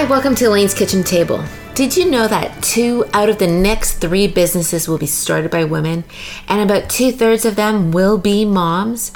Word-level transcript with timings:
Hi, 0.00 0.06
welcome 0.06 0.34
to 0.36 0.46
Elaine's 0.46 0.72
Kitchen 0.72 1.04
Table. 1.04 1.44
Did 1.74 1.94
you 1.94 2.10
know 2.10 2.26
that 2.26 2.62
two 2.62 3.04
out 3.12 3.28
of 3.28 3.36
the 3.36 3.46
next 3.46 3.98
three 3.98 4.26
businesses 4.26 4.88
will 4.88 4.96
be 4.96 5.04
started 5.04 5.50
by 5.50 5.64
women, 5.64 6.04
and 6.48 6.62
about 6.62 6.88
two 6.88 7.12
thirds 7.12 7.44
of 7.44 7.54
them 7.54 7.92
will 7.92 8.16
be 8.16 8.46
moms? 8.46 9.12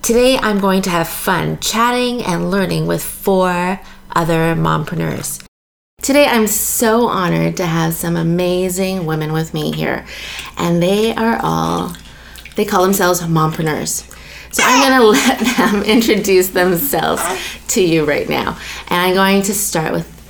Today, 0.00 0.38
I'm 0.38 0.58
going 0.58 0.80
to 0.82 0.90
have 0.90 1.06
fun 1.06 1.60
chatting 1.60 2.22
and 2.22 2.50
learning 2.50 2.86
with 2.86 3.04
four 3.04 3.78
other 4.16 4.54
mompreneurs. 4.54 5.44
Today, 6.00 6.24
I'm 6.24 6.46
so 6.46 7.08
honored 7.08 7.58
to 7.58 7.66
have 7.66 7.92
some 7.92 8.16
amazing 8.16 9.04
women 9.04 9.34
with 9.34 9.52
me 9.52 9.70
here, 9.70 10.06
and 10.56 10.82
they 10.82 11.14
are 11.14 11.38
all, 11.42 11.94
they 12.56 12.64
call 12.64 12.84
themselves 12.84 13.20
mompreneurs. 13.20 14.10
So 14.50 14.62
I'm 14.64 14.88
going 14.88 14.98
to 14.98 15.06
let 15.08 15.56
them 15.58 15.82
introduce 15.82 16.48
themselves 16.48 17.22
to 17.68 17.82
you 17.82 18.06
right 18.06 18.30
now. 18.30 18.58
And 18.88 18.98
I'm 18.98 19.14
going 19.14 19.42
to 19.42 19.52
start 19.52 19.92
with 19.92 20.21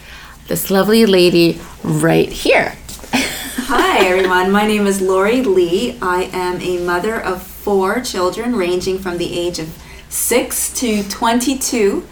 this 0.48 0.70
lovely 0.70 1.06
lady 1.06 1.60
right 1.82 2.28
here. 2.28 2.77
Hi, 3.12 4.06
everyone. 4.06 4.50
My 4.50 4.66
name 4.66 4.87
is 4.87 5.00
Lori 5.00 5.42
Lee. 5.42 5.98
I 6.02 6.24
am 6.33 6.60
a 6.60 6.78
mother 6.84 7.20
of 7.20 7.42
four 7.42 8.00
children 8.00 8.56
ranging 8.56 8.98
from 8.98 9.19
the 9.19 9.38
age 9.38 9.59
of 9.59 9.69
6 10.09 10.74
to 10.74 11.02
22. 11.05 12.06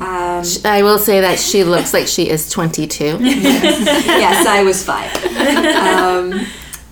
Um, 0.00 0.42
I 0.64 0.80
will 0.82 0.98
say 0.98 1.20
that 1.20 1.38
she 1.38 1.62
looks 1.62 1.94
like 1.94 2.08
she 2.08 2.28
is 2.28 2.50
22. 2.50 3.04
yes, 3.20 4.46
I 4.46 4.62
was 4.62 4.84
five. 4.84 5.12
Um, 5.86 6.46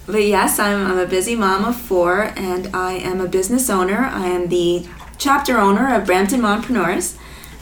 but 0.07 0.23
yes, 0.23 0.59
I'm, 0.59 0.87
I'm 0.87 0.99
a 0.99 1.07
busy 1.07 1.35
mom 1.35 1.65
of 1.65 1.77
four 1.77 2.33
and 2.37 2.69
I 2.75 2.93
am 2.95 3.21
a 3.21 3.27
business 3.27 3.71
owner. 3.71 3.99
I 4.05 4.27
am 4.27 4.49
the 4.49 4.87
chapter 5.19 5.59
owner 5.59 5.95
of 5.95 6.05
Brampton 6.07 6.41
Mompreneurs 6.41 7.17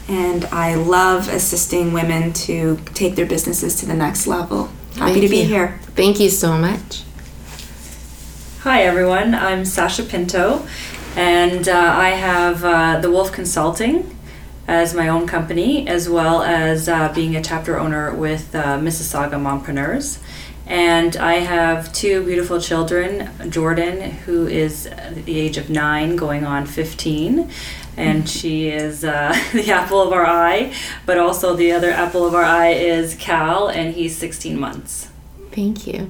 and 0.07 0.45
I 0.45 0.75
love 0.75 1.27
assisting 1.29 1.93
women 1.93 2.33
to 2.33 2.77
take 2.93 3.15
their 3.15 3.25
businesses 3.25 3.75
to 3.77 3.85
the 3.85 3.93
next 3.93 4.27
level. 4.27 4.67
Happy 4.95 5.13
Thank 5.13 5.21
to 5.21 5.29
be 5.29 5.37
you. 5.39 5.45
here. 5.45 5.79
Thank 5.95 6.19
you 6.19 6.29
so 6.29 6.57
much. 6.57 7.03
Hi 8.61 8.83
everyone, 8.83 9.33
I'm 9.33 9.65
Sasha 9.65 10.03
Pinto, 10.03 10.65
and 11.15 11.67
uh, 11.67 11.73
I 11.73 12.09
have 12.09 12.63
uh, 12.63 12.99
the 12.99 13.11
Wolf 13.11 13.31
Consulting 13.31 14.15
as 14.67 14.93
my 14.93 15.09
own 15.09 15.27
company, 15.27 15.87
as 15.87 16.07
well 16.07 16.41
as 16.43 16.87
uh, 16.87 17.11
being 17.13 17.35
a 17.35 17.43
chapter 17.43 17.77
owner 17.77 18.13
with 18.13 18.55
uh, 18.55 18.77
Mississauga 18.79 19.33
Mompreneurs. 19.33 20.19
And 20.65 21.17
I 21.17 21.35
have 21.35 21.91
two 21.91 22.23
beautiful 22.23 22.61
children 22.61 23.29
Jordan, 23.51 24.11
who 24.11 24.47
is 24.47 24.83
the 24.85 25.39
age 25.39 25.57
of 25.57 25.69
nine, 25.69 26.15
going 26.15 26.45
on 26.45 26.65
15, 26.65 27.51
and 27.97 28.27
she 28.27 28.69
is 28.69 29.03
uh, 29.03 29.35
the 29.53 29.71
apple 29.71 30.01
of 30.01 30.11
our 30.11 30.25
eye, 30.25 30.73
but 31.05 31.17
also 31.17 31.55
the 31.55 31.71
other 31.71 31.91
apple 31.91 32.25
of 32.25 32.33
our 32.33 32.43
eye 32.43 32.71
is 32.71 33.15
Cal, 33.15 33.67
and 33.67 33.93
he's 33.93 34.17
16 34.17 34.59
months. 34.59 35.09
Thank 35.51 35.87
you. 35.87 36.09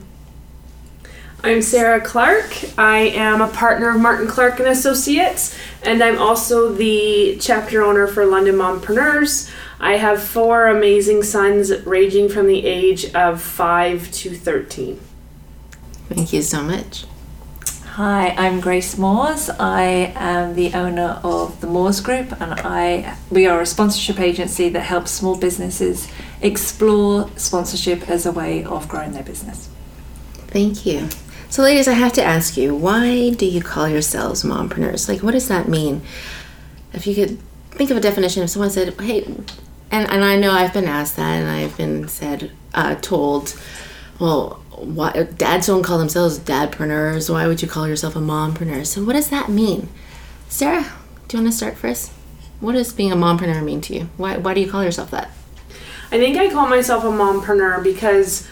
I'm 1.46 1.62
Sarah 1.62 2.00
Clark. 2.00 2.56
I 2.78 3.00
am 3.00 3.42
a 3.42 3.50
partner 3.50 3.90
of 3.90 4.00
Martin 4.00 4.28
Clark 4.28 4.60
and 4.60 4.70
Associates, 4.70 5.58
and 5.84 6.02
I'm 6.02 6.18
also 6.18 6.72
the 6.72 7.38
chapter 7.42 7.84
owner 7.84 8.08
for 8.08 8.26
London 8.26 8.56
Mompreneurs. 8.56 9.52
I 9.78 9.98
have 9.98 10.24
four 10.24 10.68
amazing 10.68 11.24
sons 11.24 11.74
ranging 11.86 12.30
from 12.30 12.48
the 12.48 12.66
age 12.66 13.14
of 13.14 13.42
5 13.42 14.10
to 14.12 14.34
13. 14.34 15.02
Thank 16.08 16.32
you 16.32 16.42
so 16.42 16.64
much. 16.64 17.04
Hi, 17.94 18.30
I'm 18.30 18.60
Grace 18.60 18.98
Moores. 18.98 19.52
I 19.52 20.14
am 20.16 20.56
the 20.56 20.74
owner 20.74 21.20
of 21.24 21.62
the 21.62 21.68
Moores 21.68 22.02
Group, 22.02 22.32
and 22.42 22.54
I 22.62 23.16
we 23.30 23.46
are 23.46 23.62
a 23.62 23.68
sponsorship 23.68 24.20
agency 24.20 24.68
that 24.70 24.80
helps 24.80 25.12
small 25.12 25.38
businesses 25.38 26.08
explore 26.42 27.30
sponsorship 27.36 28.10
as 28.10 28.26
a 28.26 28.32
way 28.32 28.64
of 28.64 28.88
growing 28.88 29.12
their 29.12 29.22
business. 29.22 29.70
Thank 30.48 30.88
you. 30.88 31.08
So, 31.52 31.62
ladies, 31.62 31.88
I 31.88 31.94
have 31.94 32.14
to 32.14 32.24
ask 32.24 32.58
you, 32.58 32.74
why 32.74 33.30
do 33.30 33.46
you 33.46 33.62
call 33.62 33.88
yourselves 33.88 34.42
mompreneurs? 34.42 35.08
Like, 35.08 35.22
what 35.22 35.34
does 35.34 35.48
that 35.50 35.70
mean? 35.70 36.02
If 36.94 37.06
you 37.06 37.14
could 37.14 37.38
think 37.70 37.92
of 37.92 37.98
a 37.98 38.02
definition, 38.02 38.42
if 38.42 38.50
someone 38.50 38.72
said, 38.72 39.00
hey, 39.02 39.24
and, 39.92 40.10
and 40.10 40.26
I 40.26 40.36
know 40.36 40.50
I've 40.50 40.74
been 40.74 40.86
asked 40.86 41.16
that, 41.18 41.30
and 41.30 41.48
I've 41.48 41.78
been 41.78 42.08
said, 42.08 42.50
uh, 42.74 42.96
told, 42.96 43.56
well, 44.20 44.63
why, 44.84 45.24
dads 45.38 45.68
don't 45.68 45.84
call 45.84 45.98
themselves 45.98 46.40
dadpreneurs. 46.40 47.30
Why 47.30 47.48
would 47.48 47.62
you 47.62 47.68
call 47.68 47.88
yourself 47.88 48.16
a 48.16 48.20
mompreneur? 48.20 48.86
So, 48.86 49.04
what 49.04 49.14
does 49.14 49.30
that 49.30 49.50
mean? 49.50 49.90
Sarah, 50.50 50.84
do 51.28 51.38
you 51.38 51.44
want 51.44 51.52
to 51.52 51.58
start 51.58 51.78
first? 51.78 52.12
What 52.60 52.74
does 52.74 52.94
being 52.94 53.12
a 53.12 53.16
mompreneur 53.16 53.64
mean 53.64 53.82
to 53.82 53.94
you? 53.94 54.10
Why, 54.18 54.38
why 54.38 54.54
do 54.54 54.62
you 54.62 54.70
call 54.70 54.84
yourself 54.84 55.12
that? 55.12 55.30
I 56.12 56.18
think 56.18 56.38
I 56.38 56.50
call 56.50 56.68
myself 56.68 57.04
a 57.04 57.08
mompreneur 57.08 57.84
because 57.84 58.48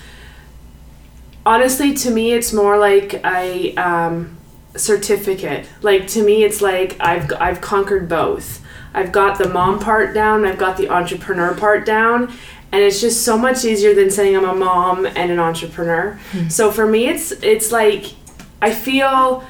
honestly, 1.46 1.94
to 1.94 2.12
me, 2.12 2.32
it's 2.32 2.54
more 2.54 2.78
like 2.78 3.14
a 3.26 3.76
um, 3.76 4.38
certificate. 4.76 5.68
Like 5.82 6.08
to 6.08 6.24
me, 6.24 6.44
it's 6.44 6.62
like 6.62 6.98
I've 7.00 7.32
I've 7.40 7.62
conquered 7.62 8.10
both. 8.10 8.66
I've 8.94 9.12
got 9.12 9.38
the 9.38 9.48
mom 9.48 9.80
part 9.80 10.14
down. 10.14 10.46
I've 10.46 10.58
got 10.58 10.78
the 10.78 10.90
entrepreneur 10.90 11.56
part 11.56 11.86
down. 11.86 12.34
And 12.72 12.82
it's 12.82 13.02
just 13.02 13.24
so 13.26 13.38
much 13.38 13.66
easier 13.66 13.94
than 13.94 14.10
saying 14.10 14.36
I'm 14.36 14.46
a 14.46 14.56
mom 14.56 15.06
and 15.06 15.32
an 15.32 15.40
entrepreneur. 15.40 16.20
So 16.50 16.72
for 16.72 16.88
me, 16.88 17.08
it's 17.08 17.32
it's 17.32 17.72
like 17.72 18.14
I 18.62 18.74
feel 18.74 19.44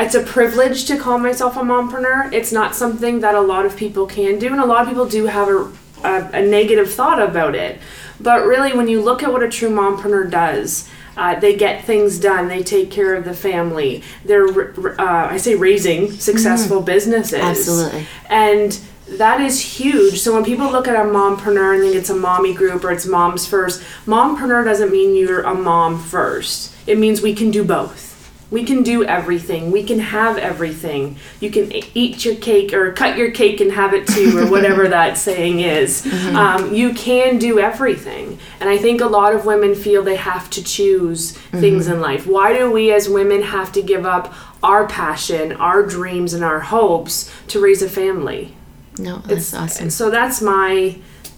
it's 0.00 0.14
a 0.14 0.22
privilege 0.22 0.86
to 0.86 0.96
call 0.96 1.18
myself 1.18 1.56
a 1.56 1.60
mompreneur. 1.60 2.32
It's 2.32 2.50
not 2.50 2.74
something 2.74 3.20
that 3.20 3.34
a 3.34 3.40
lot 3.40 3.66
of 3.66 3.76
people 3.76 4.06
can 4.06 4.38
do, 4.38 4.48
and 4.48 4.60
a 4.60 4.66
lot 4.66 4.82
of 4.82 4.88
people 4.88 5.06
do 5.06 5.26
have 5.26 5.48
a, 5.48 5.70
a, 6.02 6.30
a 6.40 6.46
negative 6.46 6.92
thought 6.92 7.20
about 7.20 7.54
it. 7.54 7.78
But 8.18 8.46
really, 8.46 8.72
when 8.72 8.88
you 8.88 9.02
look 9.02 9.22
at 9.22 9.32
what 9.32 9.42
a 9.42 9.48
true 9.48 9.70
mompreneur 9.70 10.30
does, 10.30 10.88
uh, 11.16 11.38
they 11.38 11.54
get 11.56 11.84
things 11.84 12.18
done. 12.18 12.48
They 12.48 12.62
take 12.62 12.90
care 12.90 13.14
of 13.14 13.24
the 13.24 13.34
family. 13.34 14.02
They're, 14.24 14.48
uh, 14.48 15.28
I 15.30 15.36
say, 15.36 15.54
raising 15.56 16.10
successful 16.12 16.80
businesses. 16.80 17.40
Absolutely. 17.40 18.06
And 18.28 18.78
that 19.18 19.40
is 19.40 19.60
huge. 19.60 20.20
So 20.20 20.34
when 20.34 20.44
people 20.44 20.70
look 20.70 20.88
at 20.88 20.96
a 20.96 21.08
mompreneur 21.08 21.74
and 21.74 21.82
think 21.82 21.94
it's 21.94 22.10
a 22.10 22.16
mommy 22.16 22.54
group 22.54 22.84
or 22.84 22.90
it's 22.92 23.06
moms 23.06 23.46
first, 23.46 23.82
mompreneur 24.06 24.64
doesn't 24.64 24.90
mean 24.90 25.16
you're 25.16 25.42
a 25.42 25.54
mom 25.54 25.98
first. 25.98 26.74
It 26.86 26.98
means 26.98 27.22
we 27.22 27.34
can 27.34 27.50
do 27.50 27.64
both. 27.64 28.12
We 28.52 28.64
can 28.64 28.82
do 28.82 29.02
everything. 29.02 29.70
We 29.70 29.82
can 29.82 29.98
have 29.98 30.36
everything. 30.36 31.16
You 31.40 31.50
can 31.50 31.72
eat 31.72 32.22
your 32.22 32.34
cake 32.34 32.74
or 32.74 32.92
cut 32.92 33.16
your 33.16 33.30
cake 33.30 33.62
and 33.62 33.72
have 33.72 33.94
it 33.94 34.06
too, 34.06 34.38
or 34.38 34.50
whatever 34.50 34.88
that 34.88 35.16
saying 35.16 35.60
is. 35.60 36.06
Um, 36.34 36.74
you 36.74 36.92
can 36.92 37.38
do 37.38 37.58
everything. 37.58 38.38
And 38.60 38.68
I 38.68 38.76
think 38.76 39.00
a 39.00 39.06
lot 39.06 39.34
of 39.34 39.46
women 39.46 39.74
feel 39.74 40.02
they 40.02 40.16
have 40.16 40.50
to 40.50 40.62
choose 40.62 41.32
things 41.32 41.88
in 41.88 42.02
life. 42.02 42.26
Why 42.26 42.52
do 42.52 42.70
we 42.70 42.92
as 42.92 43.08
women 43.08 43.40
have 43.40 43.72
to 43.72 43.82
give 43.82 44.04
up 44.04 44.34
our 44.62 44.86
passion, 44.86 45.52
our 45.52 45.82
dreams, 45.82 46.34
and 46.34 46.44
our 46.44 46.60
hopes 46.60 47.32
to 47.48 47.58
raise 47.58 47.80
a 47.80 47.88
family? 47.88 48.54
No, 48.98 49.18
that's 49.18 49.54
awesome. 49.54 49.90
So 49.90 50.10
that's 50.10 50.40
my. 50.42 50.96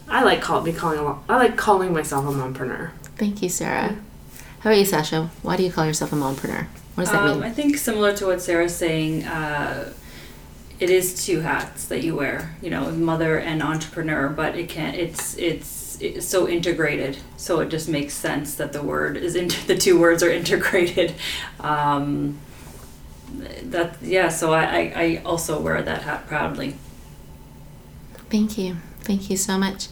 I 0.09 0.23
like 0.23 0.41
call, 0.43 0.61
be 0.63 0.73
calling. 0.73 0.99
a 0.99 1.03
lot- 1.03 1.25
I 1.29 1.37
like 1.37 1.57
calling 1.57 1.93
myself 1.93 2.25
a 2.27 2.29
mompreneur. 2.29 2.91
Thank 3.17 3.43
you, 3.43 3.49
Sarah. 3.49 3.97
How 4.61 4.71
about 4.71 4.79
you, 4.79 4.85
Sasha? 4.85 5.31
Why 5.43 5.57
do 5.57 5.63
you 5.63 5.71
call 5.73 5.87
yourself 5.87 6.13
a 6.13 6.17
mompreneur? 6.17 6.67
What 6.95 7.05
does 7.05 7.13
that 7.13 7.23
Um, 7.23 7.41
mean? 7.41 7.43
I 7.43 7.51
think 7.51 7.77
similar 7.79 8.13
to 8.17 8.27
what 8.27 8.41
Sarah's 8.43 8.75
saying, 8.75 9.25
uh, 9.25 9.93
it 10.81 10.91
is 10.91 11.25
two 11.25 11.41
hats 11.41 11.85
that 11.87 12.03
you 12.03 12.15
wear. 12.17 12.57
You 12.61 12.71
know, 12.71 12.91
mother 12.91 13.39
and 13.39 13.63
entrepreneur, 13.63 14.29
but 14.29 14.57
it 14.57 14.69
can 14.69 14.95
it's 14.95 15.37
it's 15.39 15.97
it's 16.01 16.27
so 16.27 16.49
integrated. 16.49 17.19
So 17.37 17.61
it 17.61 17.69
just 17.69 17.89
makes 17.89 18.15
sense 18.15 18.55
that 18.57 18.73
the 18.73 18.83
word 18.83 19.17
is 19.17 19.37
inter- 19.37 19.63
the 19.67 19.77
two 19.77 19.99
words 19.99 20.23
are 20.23 20.31
integrated. 20.31 21.15
Um, 21.61 22.39
that 23.65 23.97
yeah. 24.03 24.29
So 24.29 24.53
I, 24.53 24.63
I 24.65 24.93
I 24.97 25.23
also 25.25 25.61
wear 25.61 25.81
that 25.83 26.03
hat 26.03 26.27
proudly. 26.27 26.77
Thank 28.35 28.59
you. 28.59 28.79
Thank 29.03 29.31
you 29.31 29.37
so 29.37 29.57
much. 29.57 29.87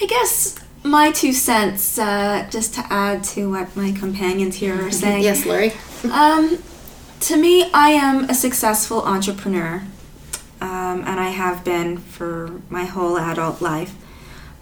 I 0.00 0.06
guess 0.06 0.58
my 0.82 1.12
two 1.12 1.34
cents, 1.34 1.98
uh, 1.98 2.48
just 2.48 2.72
to 2.76 2.86
add 2.88 3.22
to 3.34 3.50
what 3.50 3.76
my 3.76 3.92
companions 3.92 4.56
here 4.56 4.86
are 4.86 4.90
saying. 5.02 5.22
Yes, 5.22 5.44
Lori. 5.44 5.72
Um, 6.10 6.62
to 7.20 7.36
me, 7.36 7.70
I 7.74 7.90
am 7.90 8.24
a 8.30 8.32
successful 8.32 9.02
entrepreneur, 9.02 9.82
um, 10.62 11.04
and 11.04 11.20
I 11.20 11.28
have 11.28 11.62
been 11.62 11.98
for 11.98 12.62
my 12.70 12.86
whole 12.86 13.18
adult 13.18 13.60
life. 13.60 13.94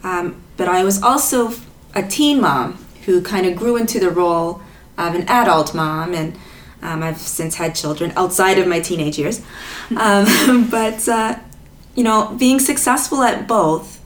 Um, 0.03 0.43
but 0.57 0.67
I 0.67 0.83
was 0.83 1.01
also 1.01 1.53
a 1.95 2.03
teen 2.03 2.41
mom 2.41 2.85
who 3.05 3.23
kind 3.23 3.47
of 3.47 3.55
grew 3.55 3.77
into 3.77 4.01
the 4.01 4.11
role 4.11 4.63
of 4.99 5.15
an 5.15 5.29
adult 5.29 5.77
mom, 5.77 6.13
and 6.13 6.37
um, 6.83 7.03
I've 7.03 7.19
since 7.19 7.55
had 7.55 7.75
children 7.75 8.13
outside 8.17 8.59
of 8.59 8.67
my 8.67 8.81
teenage 8.81 9.19
years. 9.19 9.41
Um, 9.97 10.69
but 10.71 11.09
uh, 11.09 11.39
you 11.95 12.05
know, 12.05 12.37
being 12.39 12.61
successful 12.61 13.23
at 13.23 13.49
both, 13.49 14.01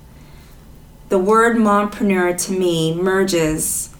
the 1.08 1.18
word 1.18 1.56
mompreneur 1.56 2.40
to 2.46 2.52
me 2.52 2.94
merges 2.94 3.94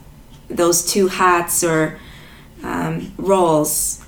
those 0.49 0.85
two 0.85 1.09
hats 1.09 1.63
or 1.65 1.99
um, 2.63 3.13
roles 3.19 4.05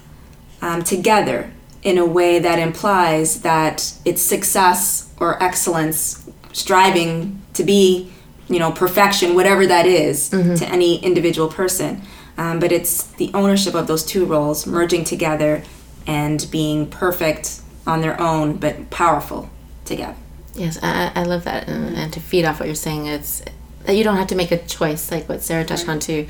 um, 0.61 0.83
together 0.83 1.51
in 1.83 1.99
a 1.99 2.07
way 2.07 2.39
that 2.39 2.59
implies 2.59 3.43
that 3.43 3.93
it's 4.05 4.23
success 4.23 5.13
or 5.19 5.43
excellence 5.43 6.31
striving 6.53 7.43
to 7.55 7.65
be, 7.65 8.13
you 8.49 8.59
know, 8.59 8.71
perfection, 8.71 9.35
whatever 9.35 9.67
that 9.67 9.87
is 9.87 10.29
to 10.29 10.69
any 10.69 11.03
individual 11.05 11.49
person. 11.49 12.03
Um, 12.43 12.59
but 12.59 12.73
it's 12.73 13.05
the 13.05 13.31
ownership 13.35 13.73
of 13.75 13.87
those 13.87 14.05
two 14.05 14.25
roles 14.25 14.67
merging 14.67 15.05
together 15.05 15.63
and 16.09 16.45
being 16.51 16.91
perfect 16.91 17.61
on 17.87 18.01
their 18.01 18.21
own, 18.21 18.57
but 18.57 18.91
powerful 18.91 19.49
together. 19.85 20.17
Yes, 20.55 20.77
I, 20.83 21.13
I 21.15 21.23
love 21.23 21.45
that. 21.45 21.69
And, 21.69 21.97
and 21.97 22.13
to 22.13 22.19
feed 22.19 22.45
off 22.45 22.59
what 22.59 22.67
you're 22.67 22.75
saying, 22.75 23.07
it's 23.07 23.45
that 23.85 23.95
you 23.95 24.03
don't 24.03 24.17
have 24.17 24.27
to 24.29 24.35
make 24.35 24.51
a 24.51 24.59
choice, 24.59 25.13
like 25.13 25.29
what 25.29 25.43
Sarah 25.43 25.65
touched 25.65 25.89
on 25.89 26.01
too. 26.01 26.27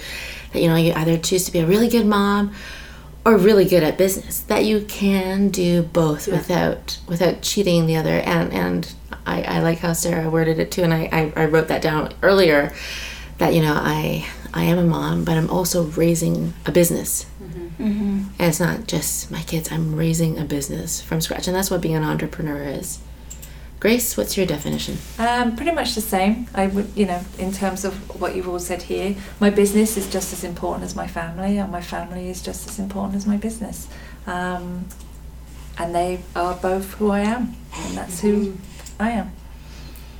That 0.52 0.60
you 0.60 0.68
know, 0.68 0.76
you 0.76 0.92
either 0.92 1.16
choose 1.16 1.46
to 1.46 1.52
be 1.52 1.60
a 1.60 1.66
really 1.66 1.88
good 1.88 2.04
mom 2.04 2.54
or 3.24 3.38
really 3.38 3.64
good 3.64 3.82
at 3.82 3.96
business. 3.96 4.40
That 4.40 4.66
you 4.66 4.84
can 4.84 5.48
do 5.48 5.82
both 5.82 6.28
without 6.28 6.98
without 7.08 7.40
cheating 7.40 7.86
the 7.86 7.96
other. 7.96 8.18
And 8.20 8.52
and 8.52 8.94
I, 9.24 9.42
I 9.44 9.60
like 9.60 9.78
how 9.78 9.94
Sarah 9.94 10.28
worded 10.28 10.58
it 10.58 10.70
too. 10.70 10.82
And 10.82 10.92
I, 10.92 11.08
I, 11.10 11.32
I 11.36 11.46
wrote 11.46 11.68
that 11.68 11.80
down 11.80 12.12
earlier. 12.20 12.74
That 13.38 13.54
you 13.54 13.62
know, 13.62 13.74
I 13.74 14.28
I 14.54 14.64
am 14.64 14.78
a 14.78 14.84
mom, 14.84 15.24
but 15.24 15.36
I'm 15.36 15.50
also 15.50 15.84
raising 15.84 16.54
a 16.66 16.72
business. 16.72 17.26
And 17.78 18.30
it's 18.38 18.60
not 18.60 18.86
just 18.86 19.30
my 19.30 19.42
kids. 19.42 19.72
I'm 19.72 19.96
raising 19.96 20.38
a 20.38 20.44
business 20.44 21.00
from 21.00 21.20
scratch, 21.20 21.48
and 21.48 21.56
that's 21.56 21.70
what 21.70 21.80
being 21.80 21.96
an 21.96 22.04
entrepreneur 22.04 22.62
is. 22.62 23.00
Grace, 23.80 24.16
what's 24.16 24.36
your 24.36 24.46
definition? 24.46 24.98
Um, 25.18 25.56
pretty 25.56 25.72
much 25.72 25.96
the 25.96 26.00
same. 26.00 26.46
I 26.54 26.68
would, 26.68 26.92
you 26.94 27.06
know, 27.06 27.20
in 27.38 27.50
terms 27.50 27.84
of 27.84 28.20
what 28.20 28.36
you've 28.36 28.48
all 28.48 28.60
said 28.60 28.82
here, 28.82 29.16
my 29.40 29.50
business 29.50 29.96
is 29.96 30.08
just 30.08 30.32
as 30.32 30.44
important 30.44 30.84
as 30.84 30.94
my 30.94 31.08
family, 31.08 31.58
and 31.58 31.72
my 31.72 31.80
family 31.80 32.28
is 32.28 32.40
just 32.40 32.68
as 32.68 32.78
important 32.78 33.16
as 33.16 33.26
my 33.26 33.36
business. 33.36 33.88
Um, 34.28 34.86
and 35.76 35.92
they 35.92 36.22
are 36.36 36.54
both 36.54 36.94
who 36.94 37.10
I 37.10 37.20
am, 37.20 37.56
and 37.74 37.96
that's 37.96 38.20
who 38.20 38.56
I 39.00 39.10
am. 39.10 39.32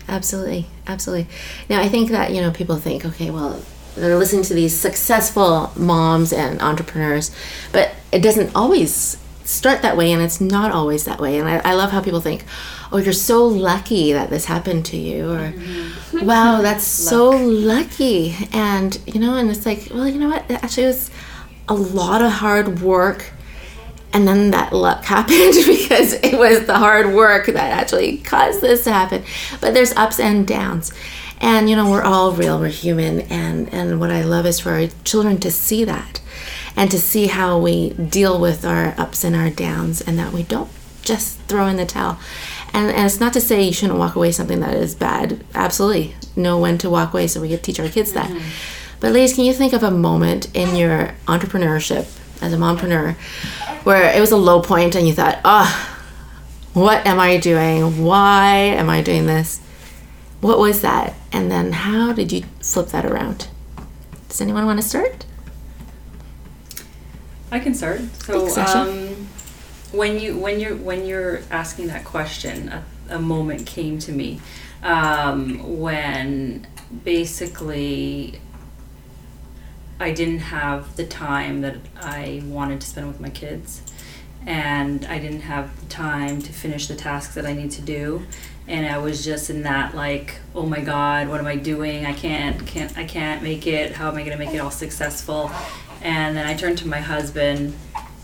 Absolutely, 0.09 0.67
absolutely. 0.89 1.29
Now, 1.69 1.81
I 1.81 1.89
think 1.89 2.11
that 2.11 2.33
you 2.33 2.41
know 2.41 2.51
people 2.51 2.77
think, 2.79 3.05
okay, 3.05 3.31
well, 3.31 3.63
they're 3.95 4.17
listening 4.17 4.43
to 4.45 4.55
these 4.55 4.79
successful 4.79 5.73
moms 5.77 6.33
and 6.33 6.61
entrepreneurs, 6.61 7.31
but 7.73 7.95
it 8.11 8.23
doesn't 8.23 8.55
always 8.55 9.19
start 9.45 9.83
that 9.83 9.97
way, 9.97 10.13
and 10.13 10.23
it's 10.23 10.41
not 10.41 10.73
always 10.73 11.05
that 11.05 11.21
way. 11.21 11.39
And 11.39 11.49
I, 11.49 11.59
I 11.59 11.75
love 11.75 11.91
how 11.91 12.01
people 12.01 12.21
think, 12.21 12.45
oh, 12.91 12.99
you're 12.99 13.13
so 13.13 13.47
lucky 13.47 14.13
that 14.13 14.31
this 14.31 14.47
happened 14.47 14.87
to 14.87 14.97
you, 14.97 15.31
or 15.31 15.53
mm-hmm. 15.53 16.27
wow, 16.27 16.61
that's 16.63 16.85
so 16.85 17.31
lucky. 17.31 18.37
And 18.53 18.99
you 19.07 19.21
know, 19.21 19.37
and 19.37 19.51
it's 19.51 19.67
like, 19.67 19.89
well, 19.93 20.09
you 20.09 20.19
know 20.19 20.29
what? 20.29 20.51
It 20.51 20.63
actually 20.63 20.87
was 20.87 21.11
a 21.69 21.75
lot 21.75 22.23
of 22.23 22.31
hard 22.31 22.81
work 22.81 23.33
and 24.13 24.29
then 24.29 24.51
that 24.51 24.73
luck 24.73 25.05
happened 25.17 25.55
because 25.55 26.13
it 26.15 26.39
was 26.39 26.67
the 26.67 26.77
hard 26.77 27.15
work 27.15 27.47
that 27.47 27.57
actually 27.57 28.19
caused 28.19 28.61
this 28.61 28.85
to 28.85 28.93
happen 28.93 29.23
but 29.61 29.75
there's 29.75 29.93
ups 29.93 30.21
and 30.21 30.47
downs 30.47 30.93
and 31.43 31.69
you 31.69 31.77
know 31.77 31.91
we're 31.91 32.03
all 32.03 32.33
real 32.33 32.59
we're 32.59 32.69
human 32.69 33.21
and 33.23 33.69
and 33.75 34.01
what 34.01 34.11
i 34.11 34.23
love 34.23 34.47
is 34.47 34.61
for 34.61 34.71
our 34.71 34.87
children 35.05 35.39
to 35.39 35.51
see 35.51 35.85
that 35.85 36.23
and 36.77 36.91
to 36.91 36.99
see 36.99 37.27
how 37.27 37.59
we 37.59 37.91
deal 37.91 38.41
with 38.41 38.65
our 38.65 38.95
ups 38.99 39.25
and 39.25 39.37
our 39.37 39.51
downs 39.51 40.01
and 40.01 40.19
that 40.19 40.33
we 40.33 40.43
don't 40.43 40.71
just 41.03 41.39
throw 41.41 41.67
in 41.67 41.77
the 41.77 41.87
towel. 41.87 42.19
And, 42.73 42.91
and 42.91 43.07
it's 43.07 43.21
not 43.21 43.33
to 43.35 43.41
say 43.41 43.63
you 43.63 43.73
shouldn't 43.73 43.99
walk 43.99 44.15
away 44.15 44.33
something 44.33 44.61
that 44.61 44.75
is 44.75 44.95
bad. 44.95 45.45
Absolutely. 45.55 46.15
Know 46.37 46.59
when 46.59 46.79
to 46.79 46.89
walk 46.89 47.13
away 47.13 47.27
so 47.27 47.41
we 47.41 47.49
can 47.49 47.59
teach 47.59 47.79
our 47.81 47.89
kids 47.89 48.13
that. 48.13 48.31
Mm-hmm. 48.31 48.49
But 49.01 49.13
ladies 49.13 49.35
can 49.35 49.45
you 49.45 49.53
think 49.53 49.73
of 49.73 49.83
a 49.83 49.91
moment 49.91 50.55
in 50.55 50.77
your 50.77 51.15
entrepreneurship 51.27 52.19
as 52.41 52.53
a 52.53 52.57
mompreneur 52.57 53.15
where 53.85 54.17
it 54.17 54.21
was 54.21 54.31
a 54.31 54.37
low 54.37 54.63
point 54.63 54.95
and 54.95 55.07
you 55.07 55.13
thought, 55.13 55.41
oh, 55.45 55.99
what 56.73 57.05
am 57.07 57.21
I 57.21 57.37
doing? 57.37 58.03
Why 58.03 58.55
am 58.55 58.89
I 58.89 59.03
doing 59.03 59.27
this? 59.27 59.61
What 60.43 60.59
was 60.59 60.81
that? 60.83 61.15
And 61.31 61.53
then 61.53 61.71
how 61.71 62.13
did 62.13 62.33
you 62.33 62.43
flip 62.61 62.89
that 62.89 63.07
around? 63.07 63.47
Does 64.29 64.41
anyone 64.41 64.67
want 64.67 64.83
to 64.83 64.87
start? 64.87 65.25
I 67.53 67.61
can 67.61 67.75
start. 67.75 68.01
So, 68.25 68.49
Thanks, 68.49 68.75
um, 68.75 69.29
when 69.93 70.19
you 70.19 70.37
when 70.37 70.59
you're 70.59 70.75
when 70.75 71.07
you're 71.07 71.43
asking 71.51 71.87
that 71.89 72.05
question, 72.05 72.71
a, 72.71 72.85
a 73.11 73.19
moment 73.21 73.67
came 73.67 74.01
to 74.01 74.11
me 74.11 74.41
um, 74.83 75.79
when 75.79 76.67
basically 77.05 78.41
I 80.01 80.11
didn't 80.11 80.41
have 80.41 80.97
the 80.97 81.07
time 81.07 81.61
that 81.61 81.77
I 81.97 82.43
wanted 82.47 82.81
to 82.81 82.87
spend 82.89 83.07
with 83.07 83.21
my 83.21 83.31
kids, 83.31 83.83
and 84.45 85.05
I 85.05 85.21
didn't 85.21 85.43
have 85.43 85.79
the 85.79 85.87
time 85.87 86.43
to 86.43 86.53
finish 86.53 86.89
the 86.89 86.97
tasks 86.97 87.37
that 87.37 87.47
I 87.47 87.53
need 87.53 87.71
to 87.73 87.83
do, 87.83 88.27
and 88.69 88.87
I 88.87 88.99
was 88.99 89.25
just 89.25 89.51
in 89.51 89.63
that 89.63 89.95
like, 89.95 90.37
oh 90.55 90.67
my 90.67 90.81
God, 90.81 91.29
what 91.29 91.41
am 91.41 91.47
I 91.47 91.57
doing? 91.57 92.07
I 92.07 92.13
can't, 92.13 92.67
can't, 92.67 92.97
I 92.97 93.05
can't 93.05 93.43
make 93.43 93.67
it. 93.67 93.93
How 93.93 94.09
am 94.09 94.17
I 94.17 94.23
gonna 94.23 94.39
make 94.39 94.55
it 94.55 94.59
all 94.59 94.71
successful? 94.71 95.51
And 96.03 96.37
then 96.37 96.47
I 96.47 96.55
turned 96.55 96.79
to 96.79 96.89
my 96.89 96.99
husband, 96.99 97.77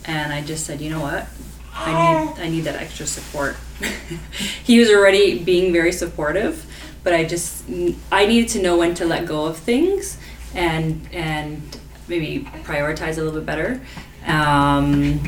and 0.05 0.33
I 0.33 0.43
just 0.43 0.67
said, 0.67 0.81
you 0.81 0.91
know 0.91 1.01
what? 1.01 1.29
I 1.75 2.25
need, 2.25 2.43
I 2.43 2.49
need 2.49 2.61
that 2.63 2.77
extra 2.77 3.07
support. 3.07 3.57
he 4.65 4.81
was 4.81 4.91
already 4.91 5.43
being 5.43 5.73
very 5.73 5.93
supportive, 5.93 6.67
but 7.05 7.13
I 7.13 7.25
just, 7.25 7.65
I 8.11 8.27
needed 8.27 8.49
to 8.51 8.63
know 8.63 8.79
when 8.79 8.95
to 8.95 9.05
let 9.05 9.27
go 9.27 9.47
of 9.47 9.57
things 9.57 10.19
and 10.55 11.07
and 11.13 11.79
maybe 12.09 12.49
prioritize 12.65 13.19
a 13.19 13.23
little 13.23 13.33
bit 13.33 13.47
better. 13.47 13.81
Um, 14.27 15.21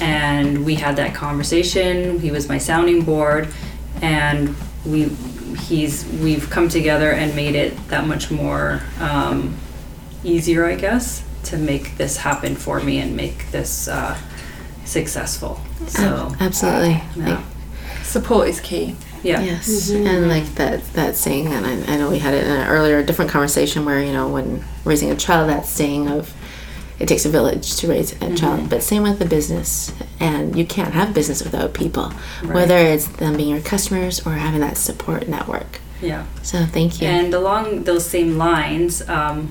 and 0.00 0.64
we 0.64 0.76
had 0.76 0.96
that 0.96 1.14
conversation. 1.14 2.20
He 2.20 2.30
was 2.30 2.48
my 2.48 2.58
sounding 2.58 3.02
board, 3.02 3.52
and 4.02 4.54
we 4.84 5.08
he's 5.58 6.06
we've 6.22 6.48
come 6.50 6.68
together 6.68 7.10
and 7.12 7.34
made 7.36 7.54
it 7.54 7.76
that 7.88 8.06
much 8.06 8.30
more 8.30 8.80
um, 8.98 9.56
easier, 10.24 10.64
I 10.64 10.74
guess, 10.74 11.24
to 11.44 11.56
make 11.58 11.96
this 11.96 12.16
happen 12.18 12.56
for 12.56 12.80
me 12.80 12.98
and 12.98 13.16
make 13.16 13.50
this 13.50 13.88
uh, 13.88 14.18
successful. 14.84 15.60
So 15.88 16.34
Absolutely. 16.40 17.02
yeah, 17.16 17.42
Support 18.02 18.48
is 18.48 18.60
key. 18.60 18.96
yeah. 19.22 19.40
Yes, 19.40 19.90
and 19.90 20.28
like 20.28 20.46
that 20.54 20.82
that 20.94 21.16
saying, 21.16 21.48
and 21.48 21.66
I, 21.66 21.94
I 21.94 21.96
know 21.98 22.10
we 22.10 22.18
had 22.18 22.34
it 22.34 22.44
in 22.44 22.52
an 22.52 22.68
earlier 22.68 23.02
different 23.02 23.30
conversation 23.30 23.84
where 23.84 24.02
you 24.02 24.12
know 24.12 24.28
when 24.28 24.64
raising 24.84 25.10
a 25.10 25.16
child, 25.16 25.50
that 25.50 25.66
saying 25.66 26.08
of 26.08 26.34
it 27.00 27.08
takes 27.08 27.24
a 27.24 27.30
village 27.30 27.76
to 27.76 27.88
raise 27.88 28.12
a 28.20 28.36
child, 28.36 28.68
but 28.68 28.82
same 28.82 29.02
with 29.02 29.18
the 29.18 29.24
business, 29.24 29.90
and 30.20 30.54
you 30.56 30.66
can't 30.66 30.92
have 30.92 31.14
business 31.14 31.42
without 31.42 31.72
people, 31.72 32.10
whether 32.44 32.76
it's 32.76 33.08
them 33.08 33.38
being 33.38 33.48
your 33.48 33.62
customers 33.62 34.24
or 34.26 34.32
having 34.32 34.60
that 34.60 34.76
support 34.76 35.26
network. 35.26 35.80
yeah. 36.02 36.26
So 36.42 36.66
thank 36.66 37.00
you. 37.00 37.08
And 37.08 37.32
along 37.32 37.84
those 37.84 38.04
same 38.04 38.36
lines, 38.36 39.06
um, 39.08 39.50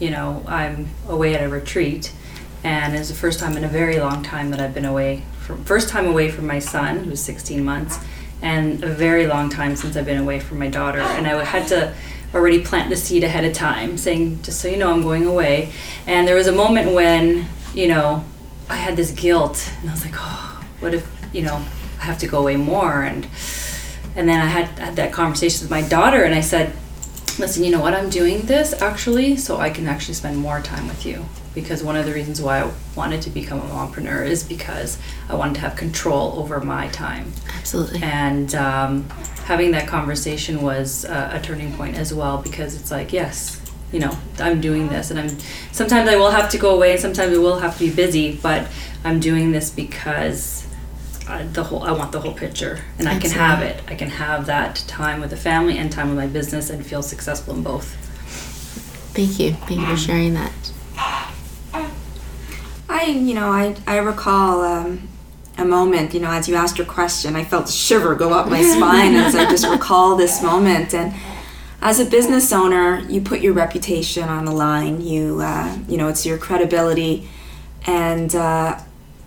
you 0.00 0.10
know, 0.10 0.44
I'm 0.48 0.88
away 1.08 1.34
at 1.34 1.42
a 1.44 1.48
retreat, 1.48 2.12
and 2.64 2.96
it's 2.96 3.08
the 3.08 3.14
first 3.14 3.38
time 3.38 3.56
in 3.56 3.62
a 3.62 3.68
very 3.68 4.00
long 4.00 4.24
time 4.24 4.50
that 4.50 4.60
I've 4.60 4.74
been 4.74 4.84
away. 4.84 5.22
From, 5.38 5.64
first 5.64 5.88
time 5.90 6.06
away 6.06 6.28
from 6.30 6.46
my 6.46 6.58
son, 6.58 7.04
who's 7.04 7.20
16 7.20 7.64
months, 7.64 7.98
and 8.42 8.82
a 8.82 8.88
very 8.88 9.26
long 9.28 9.48
time 9.48 9.76
since 9.76 9.96
I've 9.96 10.06
been 10.06 10.20
away 10.20 10.40
from 10.40 10.58
my 10.58 10.68
daughter. 10.68 11.00
And 11.00 11.26
I 11.26 11.44
had 11.44 11.68
to 11.68 11.94
already 12.34 12.62
plant 12.62 12.90
the 12.90 12.96
seed 12.96 13.24
ahead 13.24 13.44
of 13.44 13.52
time, 13.52 13.96
saying, 13.96 14.42
just 14.42 14.60
so 14.60 14.68
you 14.68 14.76
know, 14.76 14.92
I'm 14.92 15.02
going 15.02 15.26
away. 15.26 15.72
And 16.06 16.26
there 16.26 16.36
was 16.36 16.46
a 16.46 16.52
moment 16.52 16.92
when, 16.94 17.46
you 17.74 17.88
know, 17.88 18.24
I 18.68 18.76
had 18.76 18.96
this 18.96 19.10
guilt, 19.10 19.72
and 19.80 19.90
I 19.90 19.92
was 19.92 20.04
like, 20.04 20.14
oh, 20.16 20.64
what 20.80 20.94
if, 20.94 21.10
you 21.32 21.42
know, 21.42 21.56
I 22.00 22.04
have 22.04 22.18
to 22.18 22.26
go 22.28 22.38
away 22.38 22.56
more? 22.56 23.02
And 23.02 23.26
and 24.16 24.28
then 24.28 24.40
I 24.40 24.46
had, 24.46 24.66
had 24.78 24.96
that 24.96 25.12
conversation 25.12 25.64
with 25.64 25.70
my 25.70 25.82
daughter, 25.82 26.24
and 26.24 26.34
I 26.34 26.40
said, 26.40 26.72
listen, 27.38 27.64
you 27.64 27.70
know 27.70 27.80
what? 27.80 27.94
I'm 27.94 28.10
doing 28.10 28.42
this 28.42 28.80
actually 28.82 29.36
so 29.36 29.58
I 29.58 29.70
can 29.70 29.86
actually 29.86 30.14
spend 30.14 30.36
more 30.36 30.60
time 30.60 30.88
with 30.88 31.06
you. 31.06 31.24
Because 31.54 31.82
one 31.82 31.96
of 31.96 32.06
the 32.06 32.12
reasons 32.12 32.40
why 32.40 32.60
I 32.62 32.70
wanted 32.94 33.22
to 33.22 33.30
become 33.30 33.58
a 33.58 33.64
mompreneur 33.64 34.24
is 34.24 34.44
because 34.44 34.98
I 35.28 35.34
wanted 35.34 35.54
to 35.54 35.60
have 35.62 35.76
control 35.76 36.38
over 36.38 36.60
my 36.60 36.86
time. 36.88 37.32
Absolutely. 37.58 38.02
And 38.02 38.54
um, 38.54 39.08
having 39.50 39.72
that 39.72 39.88
conversation 39.88 40.62
was 40.62 41.04
uh, 41.06 41.30
a 41.32 41.40
turning 41.40 41.72
point 41.72 41.96
as 41.96 42.14
well 42.14 42.40
because 42.40 42.76
it's 42.76 42.92
like, 42.92 43.12
yes, 43.12 43.60
you 43.90 43.98
know, 43.98 44.16
I'm 44.38 44.60
doing 44.60 44.88
this, 44.88 45.10
and 45.10 45.18
I'm 45.18 45.30
sometimes 45.72 46.08
I 46.08 46.14
will 46.14 46.30
have 46.30 46.48
to 46.50 46.58
go 46.58 46.76
away, 46.76 46.92
and 46.92 47.00
sometimes 47.00 47.34
I 47.34 47.38
will 47.38 47.58
have 47.58 47.76
to 47.78 47.88
be 47.88 47.92
busy, 47.92 48.36
but 48.36 48.68
I'm 49.02 49.18
doing 49.18 49.50
this 49.50 49.68
because 49.68 50.68
uh, 51.28 51.44
the 51.52 51.64
whole 51.64 51.82
I 51.82 51.90
want 51.90 52.12
the 52.12 52.20
whole 52.20 52.32
picture, 52.32 52.78
and 53.00 53.08
I 53.08 53.18
can 53.18 53.32
have 53.32 53.60
it. 53.60 53.82
I 53.88 53.96
can 53.96 54.10
have 54.10 54.46
that 54.46 54.84
time 54.86 55.20
with 55.20 55.30
the 55.30 55.36
family 55.36 55.78
and 55.78 55.90
time 55.90 56.10
with 56.10 56.18
my 56.18 56.28
business, 56.28 56.70
and 56.70 56.86
feel 56.86 57.02
successful 57.02 57.52
in 57.56 57.64
both. 57.64 57.88
Thank 59.16 59.40
you. 59.40 59.54
Thank 59.66 59.80
you 59.80 59.86
for 59.86 59.96
sharing 59.96 60.34
that. 60.34 60.52
I, 62.88 63.04
you 63.06 63.34
know, 63.34 63.50
I, 63.50 63.74
I 63.88 63.96
recall 63.96 64.60
um, 64.60 65.08
a 65.60 65.64
moment, 65.64 66.14
you 66.14 66.20
know, 66.20 66.30
as 66.30 66.48
you 66.48 66.54
asked 66.54 66.78
your 66.78 66.86
question, 66.86 67.36
I 67.36 67.44
felt 67.44 67.68
a 67.68 67.72
shiver 67.72 68.14
go 68.14 68.32
up 68.32 68.48
my 68.48 68.62
spine 68.62 69.14
as 69.14 69.34
I 69.34 69.48
just 69.48 69.66
recall 69.70 70.16
this 70.16 70.42
moment. 70.42 70.94
And 70.94 71.14
as 71.82 72.00
a 72.00 72.04
business 72.04 72.52
owner, 72.52 73.00
you 73.00 73.20
put 73.20 73.40
your 73.40 73.52
reputation 73.52 74.24
on 74.24 74.46
the 74.46 74.52
line. 74.52 75.02
You, 75.02 75.40
uh, 75.42 75.78
you 75.86 75.98
know, 75.98 76.08
it's 76.08 76.24
your 76.24 76.38
credibility. 76.38 77.28
And 77.86 78.34
uh, 78.34 78.80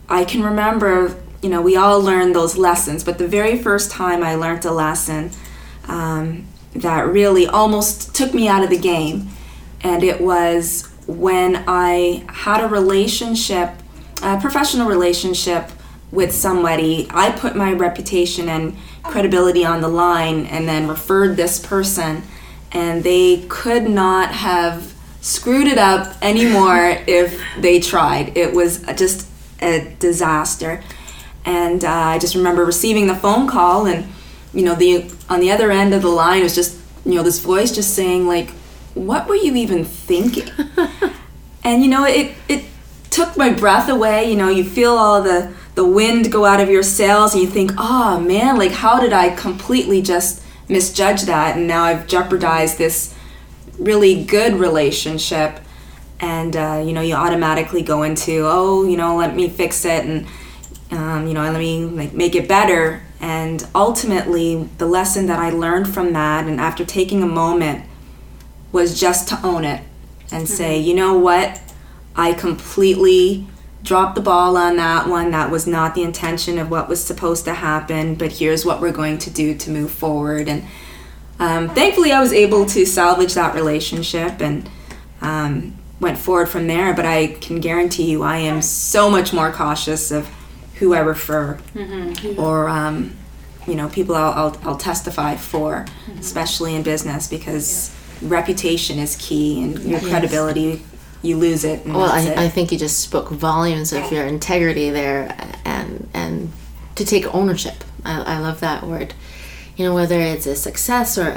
I 0.09 0.25
can 0.25 0.43
remember, 0.43 1.15
you 1.41 1.49
know, 1.49 1.61
we 1.61 1.75
all 1.75 2.01
learn 2.01 2.33
those 2.33 2.57
lessons, 2.57 3.03
but 3.03 3.19
the 3.19 3.27
very 3.27 3.61
first 3.61 3.91
time 3.91 4.23
I 4.23 4.35
learned 4.35 4.65
a 4.65 4.71
lesson, 4.71 5.31
um, 5.87 6.45
that 6.75 7.05
really 7.07 7.45
almost 7.45 8.15
took 8.15 8.33
me 8.33 8.47
out 8.47 8.63
of 8.63 8.71
the 8.71 8.77
game. 8.77 9.29
And 9.81 10.03
it 10.03 10.19
was 10.19 10.89
when 11.05 11.63
I 11.67 12.25
had 12.29 12.63
a 12.63 12.67
relationship, 12.67 13.69
a 14.23 14.39
professional 14.39 14.87
relationship 14.87 15.69
with 16.13 16.31
somebody. 16.31 17.07
I 17.09 17.31
put 17.31 17.55
my 17.55 17.73
reputation 17.73 18.47
and 18.47 18.77
credibility 19.01 19.65
on 19.65 19.81
the 19.81 19.87
line 19.87 20.45
and 20.45 20.67
then 20.69 20.87
referred 20.87 21.35
this 21.35 21.59
person, 21.59 22.21
and 22.71 23.03
they 23.03 23.45
could 23.49 23.89
not 23.89 24.31
have 24.31 24.93
screwed 25.21 25.67
it 25.67 25.79
up 25.79 26.15
anymore 26.21 26.97
if 27.07 27.41
they 27.59 27.79
tried. 27.79 28.37
It 28.37 28.53
was 28.53 28.85
just 28.95 29.27
a 29.59 29.95
disaster. 29.99 30.83
And 31.45 31.83
uh, 31.83 31.89
I 31.89 32.19
just 32.19 32.35
remember 32.35 32.63
receiving 32.63 33.07
the 33.07 33.15
phone 33.15 33.47
call, 33.47 33.87
and 33.87 34.07
you 34.53 34.63
know, 34.63 34.75
the 34.75 35.11
on 35.29 35.39
the 35.39 35.51
other 35.51 35.71
end 35.71 35.93
of 35.93 36.03
the 36.03 36.09
line 36.09 36.43
was 36.43 36.55
just 36.55 36.79
you 37.05 37.15
know 37.15 37.23
this 37.23 37.39
voice 37.39 37.73
just 37.73 37.93
saying 37.95 38.27
like, 38.27 38.51
"What 38.93 39.27
were 39.27 39.35
you 39.35 39.55
even 39.55 39.83
thinking?" 39.83 40.47
and 41.63 41.83
you 41.83 41.89
know, 41.89 42.05
it 42.05 42.35
it 42.47 42.63
took 43.09 43.35
my 43.35 43.49
breath 43.49 43.89
away. 43.89 44.29
You 44.29 44.37
know, 44.37 44.47
you 44.47 44.63
feel 44.63 44.93
all 44.93 45.21
the 45.21 45.53
the 45.75 45.85
wind 45.85 46.31
go 46.31 46.45
out 46.45 46.59
of 46.59 46.69
your 46.69 46.83
sails, 46.83 47.33
and 47.33 47.41
you 47.41 47.49
think, 47.49 47.71
"Oh 47.77 48.19
man, 48.19 48.57
like 48.57 48.71
how 48.71 48.99
did 48.99 49.13
I 49.13 49.29
completely 49.29 50.01
just 50.01 50.41
misjudge 50.69 51.23
that?" 51.23 51.57
And 51.57 51.67
now 51.67 51.83
I've 51.83 52.07
jeopardized 52.07 52.77
this 52.77 53.13
really 53.79 54.23
good 54.23 54.55
relationship 54.55 55.59
and 56.19 56.55
uh, 56.55 56.81
you 56.83 56.93
know 56.93 57.01
you 57.01 57.13
automatically 57.13 57.81
go 57.81 58.03
into 58.03 58.43
oh 58.45 58.85
you 58.85 58.95
know 58.95 59.15
let 59.15 59.35
me 59.35 59.49
fix 59.49 59.83
it 59.85 60.05
and 60.05 60.25
um, 60.91 61.27
you 61.27 61.33
know 61.33 61.41
let 61.41 61.59
me 61.59 61.85
like 61.85 62.13
make 62.13 62.35
it 62.35 62.47
better 62.47 63.01
and 63.19 63.67
ultimately 63.75 64.63
the 64.77 64.85
lesson 64.85 65.25
that 65.25 65.39
i 65.39 65.49
learned 65.49 65.91
from 65.91 66.13
that 66.13 66.45
and 66.45 66.59
after 66.59 66.85
taking 66.85 67.21
a 67.23 67.27
moment 67.27 67.83
was 68.71 68.99
just 68.99 69.27
to 69.27 69.39
own 69.45 69.65
it 69.65 69.83
and 70.31 70.45
mm-hmm. 70.45 70.53
say 70.53 70.79
you 70.79 70.93
know 70.93 71.17
what 71.17 71.59
i 72.15 72.31
completely 72.31 73.47
dropped 73.83 74.15
the 74.15 74.21
ball 74.21 74.57
on 74.57 74.77
that 74.77 75.07
one 75.07 75.31
that 75.31 75.51
was 75.51 75.67
not 75.67 75.93
the 75.93 76.01
intention 76.01 76.57
of 76.57 76.71
what 76.71 76.89
was 76.89 77.03
supposed 77.03 77.45
to 77.45 77.53
happen 77.53 78.15
but 78.15 78.31
here's 78.31 78.65
what 78.65 78.81
we're 78.81 78.91
going 78.91 79.17
to 79.17 79.29
do 79.29 79.55
to 79.55 79.69
move 79.69 79.91
forward 79.91 80.47
and 80.47 80.63
um, 81.39 81.69
thankfully 81.69 82.11
i 82.11 82.19
was 82.19 82.33
able 82.33 82.65
to 82.65 82.85
salvage 82.85 83.33
that 83.33 83.53
relationship 83.53 84.41
and 84.41 84.69
um, 85.21 85.77
went 86.03 86.19
forward 86.19 86.49
from 86.49 86.67
there. 86.67 86.93
But 86.93 87.05
I 87.05 87.27
can 87.27 87.59
guarantee 87.59 88.11
you, 88.11 88.21
I 88.21 88.37
am 88.37 88.61
so 88.61 89.09
much 89.09 89.33
more 89.33 89.51
cautious 89.51 90.11
of 90.11 90.29
who 90.75 90.93
I 90.93 90.99
refer 90.99 91.57
mm-hmm. 91.73 92.39
or, 92.39 92.67
um, 92.67 93.15
you 93.65 93.75
know, 93.75 93.89
people 93.89 94.15
I'll, 94.15 94.33
I'll, 94.33 94.57
I'll 94.63 94.77
testify 94.77 95.35
for, 95.35 95.85
mm-hmm. 95.85 96.19
especially 96.19 96.75
in 96.75 96.83
business, 96.83 97.27
because 97.27 97.95
yeah. 98.21 98.29
reputation 98.29 98.99
is 98.99 99.15
key 99.15 99.63
and 99.63 99.79
your 99.79 99.99
yes. 99.99 100.07
credibility. 100.07 100.83
You 101.23 101.37
lose 101.37 101.63
it. 101.63 101.85
well, 101.85 102.11
I, 102.11 102.21
it. 102.21 102.37
I 102.37 102.49
think 102.49 102.71
you 102.71 102.77
just 102.77 102.99
spoke 102.99 103.29
volumes 103.29 103.91
of 103.93 104.11
your 104.11 104.25
integrity 104.25 104.91
there, 104.91 105.35
and 105.65 106.07
and 106.13 106.51
to 106.95 107.05
take 107.05 107.33
ownership. 107.33 107.83
I, 108.05 108.35
I 108.35 108.39
love 108.39 108.59
that 108.59 108.83
word 108.83 109.13
you 109.75 109.85
know 109.85 109.93
whether 109.93 110.19
it's 110.19 110.45
a 110.45 110.55
success 110.55 111.17
or 111.17 111.29
a, 111.29 111.33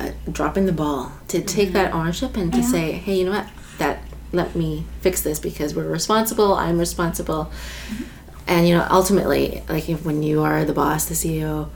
a, 0.00 0.14
a 0.26 0.30
dropping 0.30 0.66
the 0.66 0.72
ball 0.72 1.12
to 1.28 1.40
take 1.42 1.68
mm-hmm. 1.68 1.74
that 1.74 1.92
ownership 1.92 2.36
and 2.36 2.52
to 2.52 2.58
yeah. 2.58 2.64
say 2.64 2.92
hey 2.92 3.18
you 3.18 3.24
know 3.24 3.32
what 3.32 3.48
that 3.78 4.02
let 4.32 4.54
me 4.54 4.84
fix 5.00 5.22
this 5.22 5.38
because 5.38 5.74
we're 5.74 5.88
responsible 5.88 6.54
i'm 6.54 6.78
responsible 6.78 7.50
mm-hmm. 7.88 8.04
and 8.46 8.68
you 8.68 8.74
know 8.74 8.86
ultimately 8.90 9.62
like 9.68 9.88
if, 9.88 10.04
when 10.04 10.22
you 10.22 10.42
are 10.42 10.64
the 10.64 10.72
boss 10.72 11.06
the 11.06 11.14
ceo 11.14 11.68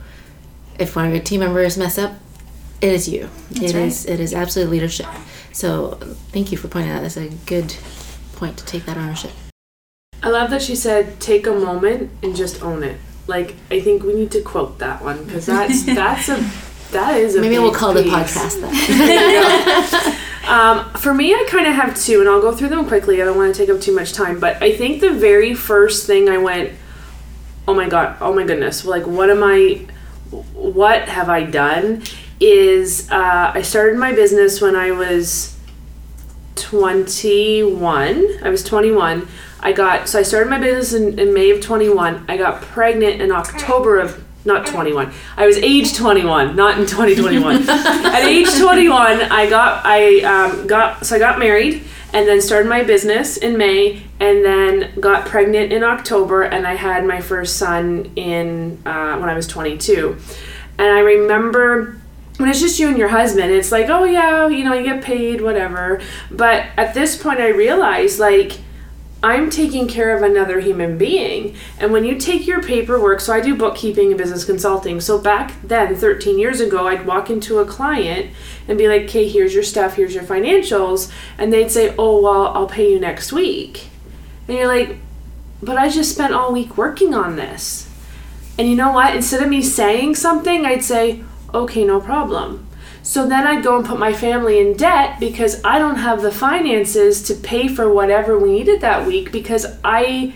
if 0.77 0.95
one 0.95 1.05
of 1.05 1.11
your 1.11 1.23
team 1.23 1.39
members 1.39 1.77
mess 1.77 1.97
up 1.97 2.13
it 2.79 2.91
is 2.91 3.09
you 3.09 3.27
That's 3.49 3.71
It 3.71 3.75
right. 3.75 3.87
is. 3.87 4.05
it 4.05 4.19
is 4.19 4.33
absolute 4.33 4.69
leadership 4.69 5.07
so 5.57 5.97
thank 6.31 6.51
you 6.51 6.57
for 6.57 6.67
pointing 6.67 6.91
out 6.91 7.01
that's 7.01 7.17
a 7.17 7.29
good 7.47 7.75
point 8.33 8.57
to 8.57 8.65
take 8.65 8.85
that 8.85 8.95
ownership 8.95 9.31
i 10.21 10.29
love 10.29 10.51
that 10.51 10.61
she 10.61 10.75
said 10.75 11.19
take 11.19 11.47
a 11.47 11.51
moment 11.51 12.11
and 12.21 12.35
just 12.35 12.61
own 12.61 12.83
it 12.83 12.99
like 13.25 13.55
i 13.71 13.79
think 13.79 14.03
we 14.03 14.13
need 14.13 14.29
to 14.29 14.41
quote 14.41 14.77
that 14.77 15.01
one 15.01 15.23
because 15.25 15.47
that's 15.47 15.83
that's 15.85 16.29
a 16.29 16.35
that 16.91 17.17
is 17.17 17.35
a 17.35 17.41
maybe 17.41 17.57
we'll 17.57 17.73
call 17.73 17.93
piece. 17.93 18.03
the 18.03 18.09
podcast 18.11 18.61
that 18.61 20.23
Um, 20.47 20.89
for 20.93 21.13
me, 21.13 21.33
I 21.33 21.45
kind 21.49 21.67
of 21.67 21.73
have 21.73 21.99
two, 21.99 22.21
and 22.21 22.29
I'll 22.29 22.39
go 22.39 22.53
through 22.53 22.69
them 22.69 22.87
quickly. 22.87 23.21
I 23.21 23.25
don't 23.25 23.35
want 23.35 23.53
to 23.53 23.59
take 23.59 23.69
up 23.69 23.81
too 23.81 23.93
much 23.93 24.13
time, 24.13 24.39
but 24.39 24.63
I 24.63 24.71
think 24.71 25.01
the 25.01 25.11
very 25.11 25.53
first 25.53 26.07
thing 26.07 26.29
I 26.29 26.37
went, 26.37 26.71
oh 27.67 27.73
my 27.73 27.89
god, 27.89 28.15
oh 28.21 28.33
my 28.33 28.45
goodness, 28.45 28.85
like 28.85 29.05
what 29.05 29.29
am 29.29 29.43
I, 29.43 29.85
what 30.53 31.09
have 31.09 31.27
I 31.27 31.43
done? 31.43 32.03
Is 32.39 33.09
uh, 33.09 33.51
I 33.53 33.61
started 33.61 33.97
my 33.97 34.13
business 34.13 34.61
when 34.61 34.75
I 34.75 34.91
was 34.91 35.57
21. 36.55 38.39
I 38.43 38.49
was 38.49 38.63
21. 38.63 39.27
I 39.59 39.71
got 39.71 40.07
so 40.07 40.19
I 40.19 40.23
started 40.23 40.49
my 40.49 40.59
business 40.59 40.93
in, 40.93 41.17
in 41.19 41.33
May 41.33 41.49
of 41.49 41.61
21. 41.61 42.25
I 42.27 42.37
got 42.37 42.61
pregnant 42.61 43.21
in 43.21 43.31
October 43.31 43.99
of 43.99 44.23
not 44.45 44.65
21. 44.65 45.11
I 45.35 45.45
was 45.45 45.57
age 45.57 45.93
21, 45.95 46.55
not 46.55 46.79
in 46.79 46.85
2021. 46.85 47.69
At 47.69 48.23
age 48.23 48.57
21, 48.57 49.21
I 49.21 49.49
got 49.49 49.85
I 49.85 50.21
um, 50.21 50.67
got 50.67 51.05
so 51.05 51.15
I 51.15 51.19
got 51.19 51.39
married 51.39 51.83
and 52.13 52.27
then 52.27 52.41
started 52.41 52.69
my 52.69 52.83
business 52.83 53.37
in 53.37 53.57
May 53.57 54.03
and 54.19 54.43
then 54.43 54.99
got 54.99 55.25
pregnant 55.25 55.73
in 55.73 55.83
October 55.83 56.43
and 56.43 56.65
I 56.65 56.75
had 56.75 57.05
my 57.05 57.21
first 57.21 57.57
son 57.57 58.11
in 58.15 58.81
uh, 58.85 59.17
when 59.17 59.29
I 59.29 59.35
was 59.35 59.47
22. 59.47 60.17
And 60.79 60.87
I 60.87 60.99
remember 60.99 61.97
when 62.37 62.49
it's 62.49 62.59
just 62.59 62.79
you 62.79 62.87
and 62.87 62.97
your 62.97 63.09
husband, 63.09 63.51
it's 63.51 63.71
like, 63.71 63.89
oh 63.89 64.03
yeah, 64.03 64.47
you 64.47 64.63
know, 64.63 64.73
you 64.73 64.83
get 64.83 65.03
paid, 65.03 65.41
whatever. 65.41 66.01
But 66.29 66.67
at 66.77 66.93
this 66.93 67.21
point, 67.21 67.39
I 67.39 67.49
realized 67.49 68.19
like 68.19 68.59
I'm 69.23 69.49
taking 69.49 69.87
care 69.87 70.15
of 70.15 70.21
another 70.21 70.59
human 70.59 70.97
being. 70.97 71.55
And 71.79 71.91
when 71.91 72.05
you 72.05 72.17
take 72.17 72.45
your 72.45 72.61
paperwork, 72.61 73.19
so 73.19 73.33
I 73.33 73.41
do 73.41 73.55
bookkeeping 73.55 74.09
and 74.09 74.17
business 74.17 74.45
consulting. 74.45 75.01
So 75.01 75.17
back 75.17 75.55
then, 75.63 75.95
13 75.95 76.37
years 76.37 76.61
ago, 76.61 76.87
I'd 76.87 77.05
walk 77.05 77.31
into 77.31 77.57
a 77.57 77.65
client 77.65 78.31
and 78.67 78.77
be 78.77 78.87
like, 78.87 79.03
okay, 79.03 79.27
here's 79.27 79.55
your 79.55 79.63
stuff, 79.63 79.95
here's 79.95 80.13
your 80.13 80.23
financials. 80.23 81.11
And 81.37 81.51
they'd 81.51 81.71
say, 81.71 81.95
oh, 81.97 82.21
well, 82.21 82.47
I'll 82.49 82.67
pay 82.67 82.91
you 82.91 82.99
next 82.99 83.33
week. 83.33 83.87
And 84.47 84.55
you're 84.55 84.67
like, 84.67 84.97
but 85.63 85.77
I 85.77 85.89
just 85.89 86.13
spent 86.13 86.33
all 86.33 86.53
week 86.53 86.77
working 86.77 87.15
on 87.15 87.37
this. 87.37 87.89
And 88.59 88.69
you 88.69 88.75
know 88.75 88.91
what? 88.91 89.15
Instead 89.15 89.41
of 89.41 89.49
me 89.49 89.63
saying 89.63 90.15
something, 90.15 90.63
I'd 90.65 90.83
say, 90.83 91.23
okay, 91.53 91.83
no 91.83 91.99
problem. 91.99 92.67
So 93.03 93.25
then 93.25 93.47
I'd 93.47 93.63
go 93.63 93.77
and 93.77 93.85
put 93.85 93.99
my 93.99 94.11
family 94.11 94.59
in 94.59 94.75
debt 94.75 95.19
because 95.19 95.63
I 95.63 95.79
don't 95.79 95.95
have 95.95 96.21
the 96.21 96.31
finances 96.31 97.23
to 97.23 97.35
pay 97.35 97.69
for 97.69 97.91
whatever 97.91 98.37
we 98.37 98.51
needed 98.51 98.81
that 98.81 99.07
week 99.07 99.31
because 99.31 99.65
I 99.81 100.33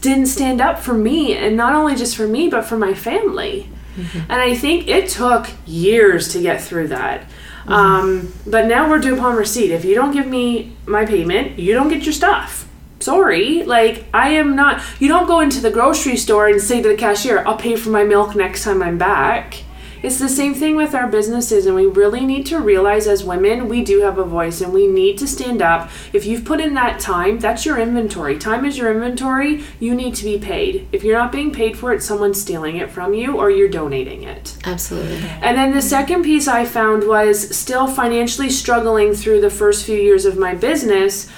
didn't 0.00 0.26
stand 0.26 0.60
up 0.60 0.78
for 0.78 0.94
me 0.94 1.36
and 1.36 1.56
not 1.56 1.74
only 1.74 1.96
just 1.96 2.16
for 2.16 2.28
me 2.28 2.48
but 2.48 2.64
for 2.64 2.78
my 2.78 2.94
family. 2.94 3.68
Mm-hmm. 3.96 4.18
And 4.18 4.40
I 4.40 4.54
think 4.54 4.86
it 4.86 5.08
took 5.08 5.48
years 5.66 6.32
to 6.32 6.40
get 6.40 6.62
through 6.62 6.88
that. 6.88 7.22
Mm-hmm. 7.22 7.72
Um, 7.72 8.34
but 8.46 8.66
now 8.66 8.88
we're 8.88 9.00
due 9.00 9.16
upon 9.16 9.34
receipt. 9.34 9.72
If 9.72 9.84
you 9.84 9.94
don't 9.94 10.12
give 10.12 10.26
me 10.26 10.76
my 10.86 11.04
payment, 11.04 11.58
you 11.58 11.74
don't 11.74 11.88
get 11.88 12.04
your 12.04 12.12
stuff. 12.12 12.68
Sorry, 13.00 13.64
like 13.64 14.04
I 14.12 14.30
am 14.30 14.54
not. 14.54 14.82
You 15.00 15.08
don't 15.08 15.26
go 15.26 15.40
into 15.40 15.60
the 15.60 15.70
grocery 15.70 16.16
store 16.16 16.48
and 16.48 16.60
say 16.60 16.82
to 16.82 16.88
the 16.88 16.96
cashier, 16.96 17.42
"I'll 17.46 17.56
pay 17.56 17.74
for 17.74 17.88
my 17.88 18.04
milk 18.04 18.36
next 18.36 18.62
time 18.62 18.82
I'm 18.82 18.98
back." 18.98 19.64
It's 20.02 20.18
the 20.18 20.28
same 20.28 20.54
thing 20.54 20.76
with 20.76 20.94
our 20.94 21.06
businesses, 21.06 21.66
and 21.66 21.76
we 21.76 21.86
really 21.86 22.24
need 22.24 22.46
to 22.46 22.58
realize 22.58 23.06
as 23.06 23.22
women, 23.22 23.68
we 23.68 23.84
do 23.84 24.00
have 24.00 24.18
a 24.18 24.24
voice 24.24 24.60
and 24.60 24.72
we 24.72 24.86
need 24.86 25.18
to 25.18 25.26
stand 25.26 25.60
up. 25.60 25.90
If 26.12 26.24
you've 26.24 26.44
put 26.44 26.60
in 26.60 26.74
that 26.74 27.00
time, 27.00 27.38
that's 27.38 27.66
your 27.66 27.78
inventory. 27.78 28.38
Time 28.38 28.64
is 28.64 28.78
your 28.78 28.90
inventory. 28.90 29.62
You 29.78 29.94
need 29.94 30.14
to 30.14 30.24
be 30.24 30.38
paid. 30.38 30.88
If 30.90 31.04
you're 31.04 31.18
not 31.18 31.32
being 31.32 31.52
paid 31.52 31.78
for 31.78 31.92
it, 31.92 32.02
someone's 32.02 32.40
stealing 32.40 32.76
it 32.76 32.90
from 32.90 33.12
you 33.12 33.36
or 33.36 33.50
you're 33.50 33.68
donating 33.68 34.22
it. 34.22 34.56
Absolutely. 34.64 35.18
And 35.42 35.56
then 35.56 35.72
the 35.72 35.82
second 35.82 36.22
piece 36.22 36.48
I 36.48 36.64
found 36.64 37.06
was 37.06 37.54
still 37.54 37.86
financially 37.86 38.50
struggling 38.50 39.12
through 39.12 39.42
the 39.42 39.50
first 39.50 39.84
few 39.84 39.96
years 39.96 40.24
of 40.24 40.38
my 40.38 40.54
business 40.54 41.30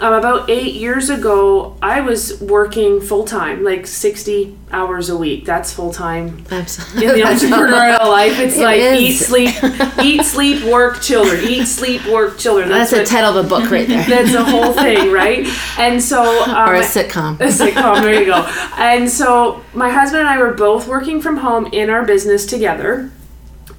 um, 0.00 0.14
about 0.14 0.48
eight 0.48 0.74
years 0.74 1.10
ago, 1.10 1.76
I 1.82 2.00
was 2.00 2.40
working 2.40 3.02
full 3.02 3.24
time, 3.24 3.62
like 3.62 3.86
60 3.86 4.56
hours 4.72 5.10
a 5.10 5.16
week. 5.16 5.44
That's 5.44 5.72
full 5.72 5.92
time. 5.92 6.44
Absolutely. 6.50 7.06
In 7.06 7.14
the 7.14 7.20
entrepreneurial 7.20 8.08
life, 8.08 8.38
it's 8.38 8.56
it 8.56 8.64
like 8.64 8.80
is. 8.80 9.00
eat, 9.00 9.16
sleep, 9.16 9.98
eat, 10.02 10.24
sleep, 10.24 10.64
work, 10.64 11.02
children. 11.02 11.44
Eat, 11.44 11.66
sleep, 11.66 12.06
work, 12.06 12.38
children. 12.38 12.70
That's, 12.70 12.90
That's 12.90 13.10
the 13.10 13.14
title 13.14 13.36
of 13.36 13.44
a 13.44 13.48
book 13.48 13.70
right 13.70 13.86
there. 13.86 14.06
That's 14.06 14.32
a 14.34 14.42
whole 14.44 14.72
thing, 14.72 15.12
right? 15.12 15.46
And 15.78 16.02
so. 16.02 16.44
Um, 16.44 16.68
or 16.70 16.76
a 16.76 16.80
sitcom. 16.82 17.38
A 17.40 17.48
sitcom, 17.48 18.00
there 18.00 18.20
you 18.20 18.26
go. 18.26 18.46
And 18.78 19.08
so 19.10 19.62
my 19.74 19.90
husband 19.90 20.20
and 20.20 20.28
I 20.28 20.38
were 20.38 20.54
both 20.54 20.88
working 20.88 21.20
from 21.20 21.38
home 21.38 21.66
in 21.66 21.90
our 21.90 22.04
business 22.06 22.46
together. 22.46 23.10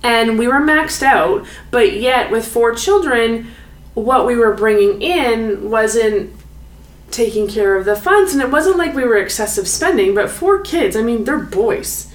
And 0.04 0.40
we 0.40 0.48
were 0.48 0.60
maxed 0.60 1.04
out, 1.04 1.46
but 1.70 1.94
yet 1.94 2.32
with 2.32 2.48
four 2.48 2.74
children, 2.74 3.52
what 3.94 4.26
we 4.26 4.36
were 4.36 4.54
bringing 4.54 5.02
in 5.02 5.70
wasn't 5.70 6.34
taking 7.10 7.46
care 7.48 7.76
of 7.76 7.84
the 7.84 7.96
funds 7.96 8.32
and 8.32 8.42
it 8.42 8.50
wasn't 8.50 8.78
like 8.78 8.96
we 8.96 9.04
were 9.04 9.18
excessive 9.18 9.68
spending 9.68 10.16
but 10.16 10.30
four 10.30 10.62
kids 10.62 10.96
i 10.96 11.02
mean 11.02 11.26
they're 11.26 11.38
boys. 11.38 12.08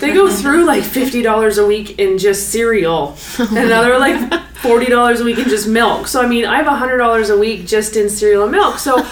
They 0.00 0.12
go 0.12 0.28
through 0.30 0.64
like 0.64 0.82
$50 0.82 1.62
a 1.62 1.66
week 1.66 1.98
in 1.98 2.18
just 2.18 2.48
cereal 2.50 3.16
and 3.38 3.58
another 3.58 3.98
like 3.98 4.16
$40 4.54 5.20
a 5.20 5.24
week 5.24 5.38
in 5.38 5.48
just 5.48 5.68
milk. 5.68 6.08
So 6.08 6.20
i 6.20 6.26
mean 6.26 6.44
i 6.46 6.56
have 6.60 6.66
$100 6.66 7.30
a 7.30 7.38
week 7.38 7.66
just 7.66 7.94
in 7.96 8.08
cereal 8.08 8.42
and 8.42 8.52
milk. 8.52 8.78
So 8.78 8.96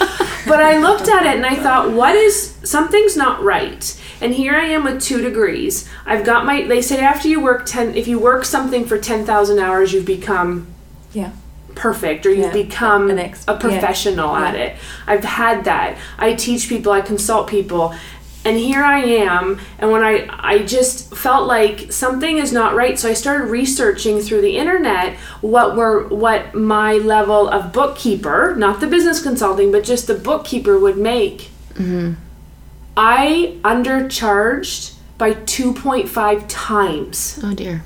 but 0.47 0.61
i 0.61 0.79
looked 0.79 1.09
at 1.09 1.25
it 1.25 1.37
and 1.37 1.47
i 1.47 1.55
thought 1.55 1.93
what 1.93 2.17
is 2.17 2.57
something's 2.65 3.17
not 3.17 3.43
right. 3.43 4.01
And 4.21 4.35
here 4.35 4.55
i 4.57 4.65
am 4.65 4.83
with 4.85 5.01
two 5.01 5.21
degrees. 5.21 5.89
I've 6.05 6.25
got 6.25 6.45
my 6.47 6.63
they 6.67 6.83
say 6.83 7.01
after 7.01 7.29
you 7.29 7.41
work 7.41 7.65
10 7.67 7.95
if 7.95 8.09
you 8.09 8.19
work 8.19 8.45
something 8.45 8.85
for 8.87 8.99
10000 8.99 9.59
hours 9.61 9.93
you've 9.93 10.07
become 10.07 10.67
Yeah. 11.13 11.31
Perfect 11.79 12.27
or 12.27 12.31
you've 12.31 12.55
Yeah, 12.55 12.65
become 12.65 13.09
an 13.11 13.19
ex- 13.19 13.45
a 13.49 13.57
professional 13.57 14.33
yeah, 14.39 14.47
at 14.49 14.55
yeah. 14.55 14.65
it. 14.65 14.77
I've 15.07 15.25
had 15.25 15.65
that. 15.65 15.97
I 16.19 16.35
teach 16.35 16.69
people, 16.69 16.93
I 16.93 17.01
consult 17.01 17.49
people. 17.49 17.95
And 18.45 18.57
here 18.57 18.83
I 18.83 19.01
am 19.01 19.59
and 19.79 19.91
when 19.91 20.03
I 20.03 20.27
I 20.31 20.59
just 20.61 21.15
felt 21.15 21.47
like 21.49 21.93
something 21.93 22.39
is 22.39 22.53
not 22.53 22.75
right 22.75 22.99
so 22.99 23.09
I 23.09 23.13
started 23.15 23.47
researching 23.51 24.21
through 24.21 24.41
the 24.43 24.57
internet 24.57 25.17
what 25.43 25.77
were 25.77 26.07
what 26.09 26.55
my 26.55 26.93
level 26.95 27.49
of 27.49 27.73
bookkeeper, 27.73 28.55
not 28.57 28.81
the 28.81 28.87
business 28.87 29.23
consulting, 29.23 29.71
but 29.73 29.85
just 29.85 30.07
the 30.07 30.15
bookkeeper 30.15 30.79
would 30.79 30.97
make. 30.97 31.51
Mm-hmm. 31.75 32.13
I 32.97 33.57
undercharged 33.65 34.95
by 35.19 35.35
2.5 35.35 36.45
times. 36.49 37.41
Oh 37.43 37.55
dear. 37.55 37.83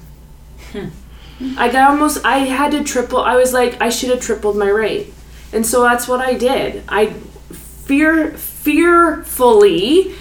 Hmm. 0.73 0.89
I 1.59 1.71
got 1.71 1.91
almost 1.91 2.25
I 2.25 2.39
had 2.39 2.73
to 2.73 2.83
triple 2.85 3.21
I 3.21 3.37
was 3.37 3.53
like 3.53 3.81
I 3.81 3.89
should 3.91 4.11
have 4.11 4.21
tripled 4.21 4.57
my 4.57 4.69
rate. 4.69 5.13
And 5.53 5.67
so 5.67 5.83
that's 5.83 6.09
what 6.09 6.21
I 6.21 6.35
did. 6.35 6.83
I 6.89 7.07
fear 7.11 8.31
fearfully 8.37 10.15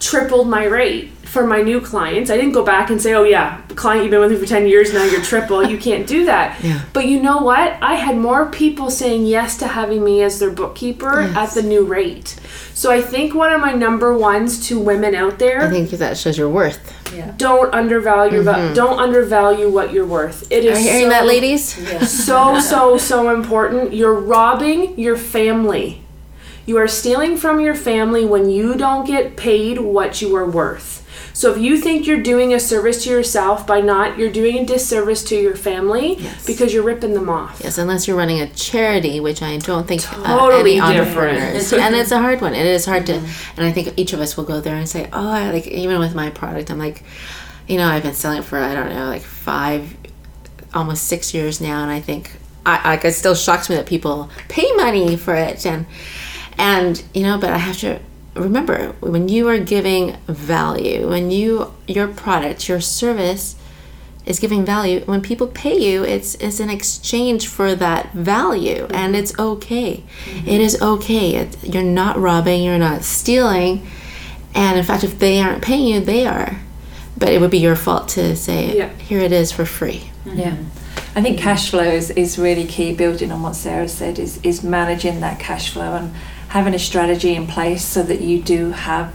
tripled 0.00 0.48
my 0.48 0.64
rate 0.64 1.10
for 1.24 1.46
my 1.46 1.60
new 1.60 1.78
clients. 1.80 2.30
I 2.30 2.36
didn't 2.36 2.52
go 2.52 2.64
back 2.64 2.88
and 2.88 3.02
say, 3.02 3.12
"Oh 3.12 3.24
yeah, 3.24 3.60
client 3.74 4.02
you've 4.04 4.10
been 4.10 4.20
with 4.20 4.30
me 4.30 4.38
for 4.38 4.46
10 4.46 4.66
years 4.66 4.94
now, 4.94 5.04
you're 5.04 5.20
triple." 5.20 5.62
you 5.68 5.76
can't 5.76 6.06
do 6.06 6.24
that. 6.24 6.58
Yeah. 6.64 6.80
But 6.94 7.06
you 7.06 7.20
know 7.20 7.38
what? 7.38 7.76
I 7.82 7.94
had 7.94 8.16
more 8.16 8.46
people 8.46 8.90
saying 8.90 9.26
yes 9.26 9.56
to 9.58 9.66
having 9.68 10.02
me 10.02 10.22
as 10.22 10.38
their 10.38 10.50
bookkeeper 10.50 11.20
Yes. 11.22 11.36
at 11.36 11.62
the 11.62 11.68
new 11.68 11.84
rate. 11.84 12.36
So 12.72 12.90
I 12.90 13.02
think 13.02 13.34
one 13.34 13.52
of 13.52 13.60
my 13.60 13.72
number 13.72 14.16
ones 14.16 14.66
to 14.68 14.78
women 14.80 15.14
out 15.14 15.38
there 15.38 15.62
I 15.66 15.70
think 15.70 15.90
that 15.90 16.16
shows 16.16 16.38
your 16.38 16.48
worth. 16.48 16.80
Don't 17.36 17.72
undervalue 17.74 18.42
mm-hmm. 18.42 18.74
don't 18.74 18.98
undervalue 18.98 19.70
what 19.70 19.92
you're 19.92 20.06
worth. 20.06 20.50
It 20.50 20.64
is. 20.64 20.76
Are 20.76 20.80
is 20.80 20.84
you 20.84 20.90
hearing 20.90 21.04
so, 21.06 21.10
that, 21.10 21.26
ladies? 21.26 21.64
so 22.24 22.60
so 22.60 22.98
so 22.98 23.34
important. 23.34 23.94
You're 23.94 24.14
robbing 24.14 24.98
your 24.98 25.16
family. 25.16 26.02
You 26.66 26.76
are 26.76 26.88
stealing 26.88 27.36
from 27.38 27.60
your 27.60 27.74
family 27.74 28.26
when 28.26 28.50
you 28.50 28.74
don't 28.74 29.06
get 29.06 29.36
paid 29.36 29.78
what 29.78 30.20
you 30.20 30.36
are 30.36 30.48
worth. 30.48 31.07
So 31.38 31.52
if 31.52 31.58
you 31.58 31.78
think 31.78 32.04
you're 32.04 32.20
doing 32.20 32.52
a 32.52 32.58
service 32.58 33.04
to 33.04 33.10
yourself 33.10 33.64
by 33.64 33.80
not, 33.80 34.18
you're 34.18 34.32
doing 34.32 34.58
a 34.58 34.64
disservice 34.64 35.22
to 35.30 35.36
your 35.36 35.54
family 35.54 36.16
Yes. 36.18 36.44
because 36.44 36.74
you're 36.74 36.82
ripping 36.82 37.14
them 37.14 37.28
off. 37.28 37.60
Yes, 37.62 37.78
unless 37.78 38.08
you're 38.08 38.16
running 38.16 38.40
a 38.40 38.48
charity, 38.48 39.20
which 39.20 39.40
I 39.40 39.56
don't 39.58 39.86
think 39.86 40.02
Totally 40.02 40.80
uh, 40.80 40.88
any 40.88 40.98
different. 40.98 41.38
entrepreneurs. 41.38 41.72
and 41.72 41.94
it's 41.94 42.10
a 42.10 42.18
hard 42.18 42.40
one. 42.40 42.54
And 42.54 42.66
it 42.66 42.72
is 42.72 42.86
hard 42.86 43.06
to, 43.06 43.12
and 43.14 43.64
I 43.64 43.70
think 43.70 43.94
each 43.96 44.12
of 44.12 44.18
us 44.20 44.36
will 44.36 44.42
go 44.42 44.60
there 44.60 44.74
and 44.74 44.88
say, 44.88 45.08
"Oh, 45.12 45.30
I 45.30 45.52
like." 45.52 45.68
Even 45.68 46.00
with 46.00 46.12
my 46.12 46.28
product, 46.28 46.72
I'm 46.72 46.78
like, 46.80 47.04
you 47.68 47.76
know, 47.76 47.86
I've 47.86 48.02
been 48.02 48.14
selling 48.14 48.38
it 48.38 48.44
for 48.44 48.58
I 48.58 48.74
don't 48.74 48.88
know, 48.92 49.04
like 49.06 49.22
five, 49.22 49.96
almost 50.74 51.04
six 51.04 51.32
years 51.32 51.60
now, 51.60 51.82
and 51.84 51.90
I 51.92 52.00
think, 52.00 52.32
I 52.66 52.82
like 52.90 53.04
it 53.04 53.12
still 53.12 53.36
shocks 53.36 53.70
me 53.70 53.76
that 53.76 53.86
people 53.86 54.28
pay 54.48 54.66
money 54.72 55.16
for 55.16 55.36
it, 55.36 55.64
and 55.64 55.86
and 56.58 57.00
you 57.14 57.22
know, 57.22 57.38
but 57.38 57.50
I 57.50 57.58
have 57.58 57.76
to 57.78 58.00
remember 58.38 58.92
when 59.00 59.28
you 59.28 59.48
are 59.48 59.58
giving 59.58 60.16
value, 60.26 61.08
when 61.08 61.30
you 61.30 61.72
your 61.86 62.08
product, 62.08 62.68
your 62.68 62.80
service 62.80 63.56
is 64.26 64.38
giving 64.38 64.62
value 64.64 65.00
when 65.06 65.22
people 65.22 65.46
pay 65.46 65.78
you 65.78 66.04
it's 66.04 66.34
it's 66.34 66.60
an 66.60 66.68
exchange 66.68 67.46
for 67.46 67.74
that 67.74 68.12
value 68.12 68.86
and 68.90 69.16
it's 69.16 69.36
okay. 69.38 70.04
Mm-hmm. 70.24 70.48
It 70.48 70.60
is 70.60 70.80
okay. 70.82 71.34
It, 71.36 71.64
you're 71.64 71.82
not 71.82 72.18
robbing 72.18 72.62
you're 72.62 72.78
not 72.78 73.04
stealing 73.04 73.86
and 74.54 74.78
in 74.78 74.84
fact 74.84 75.02
if 75.02 75.18
they 75.18 75.40
aren't 75.40 75.62
paying 75.62 75.86
you 75.86 76.00
they 76.00 76.26
are. 76.26 76.60
But 77.16 77.30
it 77.30 77.40
would 77.40 77.50
be 77.50 77.58
your 77.58 77.74
fault 77.74 78.08
to 78.10 78.36
say 78.36 78.76
Yeah. 78.76 78.92
here 78.98 79.20
it 79.20 79.32
is 79.32 79.50
for 79.50 79.64
free. 79.64 80.10
Mm-hmm. 80.24 80.38
Yeah. 80.38 80.56
I 81.16 81.22
think 81.22 81.38
cash 81.38 81.70
flow 81.70 81.82
is, 81.82 82.10
is 82.10 82.38
really 82.38 82.66
key, 82.66 82.94
building 82.94 83.32
on 83.32 83.42
what 83.42 83.56
Sarah 83.56 83.88
said, 83.88 84.18
is, 84.18 84.38
is 84.44 84.62
managing 84.62 85.20
that 85.20 85.40
cash 85.40 85.70
flow 85.72 85.96
and 85.96 86.14
having 86.48 86.74
a 86.74 86.78
strategy 86.78 87.34
in 87.34 87.46
place 87.46 87.84
so 87.84 88.02
that 88.02 88.20
you 88.20 88.40
do 88.42 88.70
have 88.70 89.14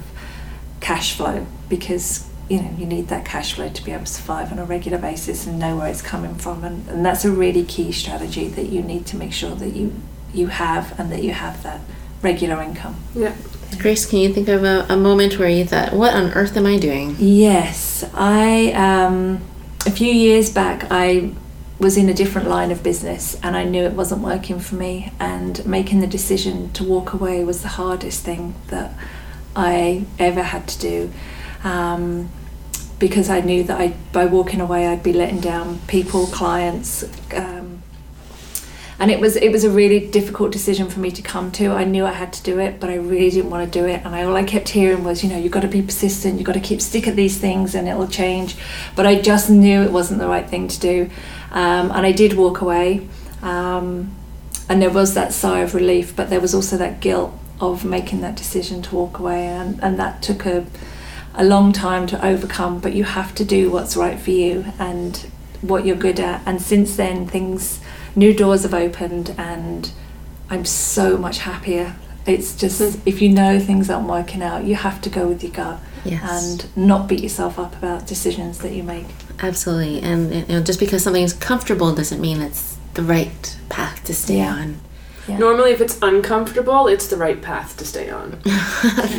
cash 0.80 1.16
flow 1.16 1.46
because 1.70 2.30
you 2.50 2.62
know 2.62 2.70
you 2.78 2.86
need 2.86 3.08
that 3.08 3.26
cash 3.26 3.54
flow 3.54 3.70
to 3.70 3.84
be 3.84 3.92
able 3.92 4.04
to 4.04 4.12
survive 4.12 4.52
on 4.52 4.60
a 4.60 4.66
regular 4.66 4.98
basis 4.98 5.48
and 5.48 5.58
know 5.58 5.78
where 5.78 5.88
it's 5.88 6.02
coming 6.02 6.36
from 6.36 6.64
and, 6.64 6.88
and 6.90 7.06
that's 7.06 7.24
a 7.24 7.32
really 7.32 7.64
key 7.64 7.92
strategy 7.92 8.48
that 8.50 8.66
you 8.68 8.82
need 8.82 9.06
to 9.06 9.16
make 9.16 9.32
sure 9.32 9.56
that 9.56 9.70
you 9.70 9.94
you 10.34 10.48
have 10.48 11.00
and 11.00 11.12
that 11.12 11.24
you 11.24 11.32
have 11.32 11.62
that 11.64 11.80
regular 12.22 12.62
income. 12.62 12.96
Yeah. 13.16 13.36
grace 13.80 14.06
can 14.06 14.20
you 14.20 14.34
think 14.34 14.48
of 14.48 14.64
a, 14.64 14.86
a 14.90 14.98
moment 14.98 15.40
where 15.40 15.50
you 15.50 15.66
thought 15.66 15.94
what 15.94 16.14
on 16.14 16.32
earth 16.34 16.56
am 16.58 16.66
i 16.66 16.78
doing 16.78 17.16
Yes, 17.20 18.04
I 18.14 18.72
um, 18.74 19.42
a 19.86 19.92
few 19.92 20.12
years 20.12 20.52
back 20.52 20.88
I 20.92 21.32
was 21.80 21.98
in 21.98 22.08
a 22.08 22.14
different 22.14 22.48
line 22.48 22.72
of 22.72 22.84
business 22.84 23.38
and 23.44 23.58
I 23.58 23.64
knew 23.64 23.84
it 23.84 23.94
wasn't 23.94 24.22
working 24.22 24.60
for 24.60 24.76
me 24.76 25.12
and 25.20 25.66
making 25.66 26.00
the 26.00 26.08
decision 26.08 26.72
to 26.74 26.84
walk 26.84 27.14
away 27.14 27.44
was 27.44 27.62
the 27.62 27.70
hardest 27.70 28.24
thing 28.24 28.56
that 28.68 28.94
I 29.56 30.06
ever 30.20 30.44
had 30.44 30.68
to 30.68 30.80
do 30.80 31.12
um, 31.64 32.30
because 33.00 33.30
I 33.30 33.42
knew 33.42 33.64
that 33.64 33.80
I 33.80 33.96
by 34.12 34.26
walking 34.26 34.62
away 34.62 34.88
I'd 34.88 35.04
be 35.04 35.14
letting 35.14 35.40
down 35.40 35.80
people, 35.88 36.28
clients. 36.28 37.04
Um, 37.34 37.82
and 39.00 39.12
it 39.12 39.20
was 39.20 39.36
it 39.36 39.52
was 39.52 39.64
a 39.64 39.70
really 39.70 40.00
difficult 40.00 40.52
decision 40.52 40.88
for 40.90 41.00
me 41.00 41.12
to 41.12 41.22
come 41.22 41.52
to. 41.54 41.72
I 41.72 41.84
knew 41.84 42.06
I 42.06 42.14
had 42.14 42.32
to 42.34 42.44
do 42.44 42.60
it, 42.60 42.80
but 42.80 42.90
I 42.90 42.96
really 42.96 43.32
didn't 43.32 43.50
want 43.50 43.70
to 43.72 43.80
do 43.80 43.86
it. 43.86 44.06
And 44.06 44.16
I, 44.16 44.24
all 44.24 44.36
I 44.36 44.44
kept 44.44 44.70
hearing 44.70 45.04
was, 45.04 45.24
you 45.24 45.30
know, 45.30 45.38
you've 45.38 45.52
got 45.52 45.64
to 45.64 45.68
be 45.68 45.82
persistent. 45.82 46.36
You've 46.36 46.46
got 46.46 46.54
to 46.54 46.62
keep 46.62 46.80
stick 46.80 47.08
at 47.08 47.16
these 47.16 47.38
things, 47.38 47.76
and 47.76 47.88
it'll 47.88 48.08
change. 48.08 48.56
But 48.96 49.06
I 49.06 49.20
just 49.20 49.50
knew 49.50 49.82
it 49.82 49.92
wasn't 49.92 50.20
the 50.20 50.28
right 50.28 50.48
thing 50.48 50.68
to 50.70 50.80
do, 50.80 51.10
um, 51.54 51.92
and 51.92 52.06
I 52.06 52.12
did 52.12 52.34
walk 52.34 52.62
away. 52.62 53.08
Um, 53.42 54.16
and 54.70 54.82
there 54.82 54.90
was 54.90 55.14
that 55.14 55.34
sigh 55.34 55.60
of 55.60 55.76
relief, 55.76 56.16
but 56.16 56.30
there 56.30 56.40
was 56.40 56.54
also 56.56 56.78
that 56.78 57.00
guilt 57.00 57.34
of 57.60 57.84
making 57.86 58.22
that 58.22 58.36
decision 58.36 58.82
to 58.84 58.96
walk 58.96 59.20
away, 59.20 59.46
and, 59.48 59.82
and 59.84 60.00
that 60.00 60.22
took 60.22 60.46
a 60.46 60.66
a 61.36 61.44
long 61.44 61.72
time 61.74 62.06
to 62.08 62.26
overcome. 62.26 62.80
But 62.80 62.94
you 62.94 63.04
have 63.04 63.34
to 63.36 63.44
do 63.46 63.72
what's 63.72 63.96
right 63.98 64.20
for 64.20 64.30
you 64.32 64.66
and 64.78 65.18
what 65.62 65.86
you're 65.86 65.96
good 65.96 66.20
at. 66.20 66.42
And 66.46 66.62
since 66.62 66.96
then, 66.96 67.28
things 67.28 67.80
new 68.16 68.34
doors 68.34 68.64
have 68.64 68.74
opened 68.74 69.34
and 69.38 69.92
I'm 70.50 70.66
so 70.66 71.18
much 71.18 71.40
happier. 71.40 71.96
It's 72.28 72.56
just 72.56 72.80
if 73.08 73.22
you 73.22 73.30
know 73.30 73.60
things 73.60 73.90
aren't 73.90 74.08
working 74.08 74.44
out, 74.44 74.64
you 74.66 74.76
have 74.76 75.02
to 75.02 75.10
go 75.10 75.28
with 75.28 75.44
your 75.44 75.52
gut 75.54 75.80
Yes. 76.06 76.22
and 76.76 76.88
not 76.88 77.08
beat 77.08 77.22
yourself 77.22 77.58
up 77.58 77.76
about 77.78 78.06
decisions 78.06 78.60
that 78.60 78.74
you 78.74 78.84
make. 78.84 79.08
Absolutely 79.40 80.00
and 80.02 80.34
you 80.34 80.46
know 80.48 80.62
just 80.62 80.80
because 80.80 81.04
something 81.04 81.24
is 81.24 81.34
comfortable 81.34 81.94
doesn't 81.94 82.22
mean 82.22 82.42
it's 82.42 82.78
the 82.94 83.04
right 83.04 83.58
path 83.70 84.04
to 84.06 84.14
stay 84.14 84.38
Yeah. 84.38 84.54
on 84.54 84.80
Yeah. 85.28 85.38
Normally, 85.38 85.72
if 85.72 85.80
it's 85.80 85.98
uncomfortable, 86.02 86.88
it's 86.90 87.08
the 87.08 87.16
right 87.16 87.42
path 87.42 87.78
to 87.78 87.86
stay 87.86 88.10
on. 88.10 88.42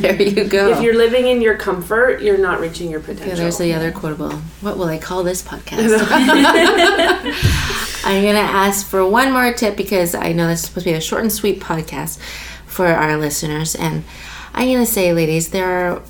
there 0.03 0.21
you 0.21 0.45
go 0.45 0.69
If 0.69 0.83
you're 0.83 0.95
living 0.99 1.29
in 1.29 1.41
your 1.41 1.57
comfort, 1.57 2.21
you're 2.21 2.37
not 2.37 2.61
reaching 2.61 2.91
your 2.91 3.01
potential. 3.01 3.29
Yeah, 3.29 3.35
there's 3.37 3.57
the 3.57 3.73
other 3.73 3.91
quotable. 3.91 4.33
What 4.61 4.77
will 4.77 4.89
I 4.89 4.99
call 4.99 5.23
this 5.25 5.43
podcast? 5.43 5.89
I'm 8.05 8.23
going 8.23 8.35
to 8.35 8.41
ask 8.41 8.87
for 8.87 9.09
one 9.09 9.33
more 9.33 9.51
tip 9.55 9.77
because 9.79 10.15
I 10.15 10.33
know 10.33 10.47
this 10.47 10.61
is 10.61 10.67
supposed 10.67 10.85
to 10.85 10.91
be 10.93 10.97
a 10.97 11.01
short 11.01 11.23
and 11.23 11.33
sweet 11.33 11.59
podcast 11.61 12.19
for 12.67 12.87
our 12.87 13.17
listeners. 13.17 13.75
And 13.75 14.05
I'm 14.53 14.69
going 14.69 14.85
to 14.85 14.91
say, 14.91 15.15
ladies, 15.15 15.49
there 15.51 15.71
are 15.89 16.03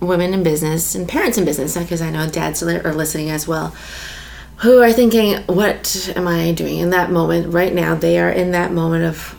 women 0.00 0.32
in 0.32 0.42
business 0.42 0.94
and 0.94 1.08
parents 1.08 1.38
in 1.38 1.44
business, 1.44 1.76
because 1.76 2.02
I 2.02 2.10
know 2.10 2.28
dads 2.28 2.62
are 2.62 2.94
listening 2.94 3.30
as 3.30 3.48
well, 3.48 3.74
who 4.58 4.82
are 4.82 4.92
thinking, 4.92 5.42
what 5.46 6.12
am 6.16 6.26
I 6.26 6.52
doing 6.52 6.78
in 6.78 6.90
that 6.90 7.10
moment 7.10 7.52
right 7.52 7.72
now? 7.72 7.94
They 7.94 8.18
are 8.18 8.30
in 8.30 8.50
that 8.52 8.72
moment 8.72 9.04
of, 9.04 9.38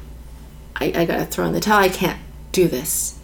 I, 0.76 0.94
I 0.96 1.06
got 1.06 1.18
to 1.18 1.26
throw 1.26 1.46
in 1.46 1.54
the 1.54 1.60
towel. 1.60 1.80
I 1.80 1.90
can't 1.90 2.20
do 2.52 2.68
this. 2.68 3.20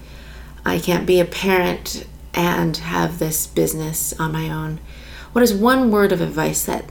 I 0.66 0.80
can't 0.80 1.06
be 1.06 1.20
a 1.20 1.26
parent 1.26 2.06
and 2.34 2.76
have 2.76 3.20
this 3.20 3.48
business 3.48 4.14
on 4.20 4.34
my 4.34 4.50
own. 4.50 4.80
What 5.32 5.44
is 5.44 5.54
one 5.54 5.92
word 5.92 6.12
of 6.12 6.22
advice 6.22 6.66
that 6.66 6.86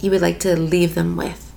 you 0.00 0.10
would 0.10 0.20
like 0.20 0.40
to 0.40 0.56
leave 0.56 0.94
them 0.94 1.16
with 1.16 1.52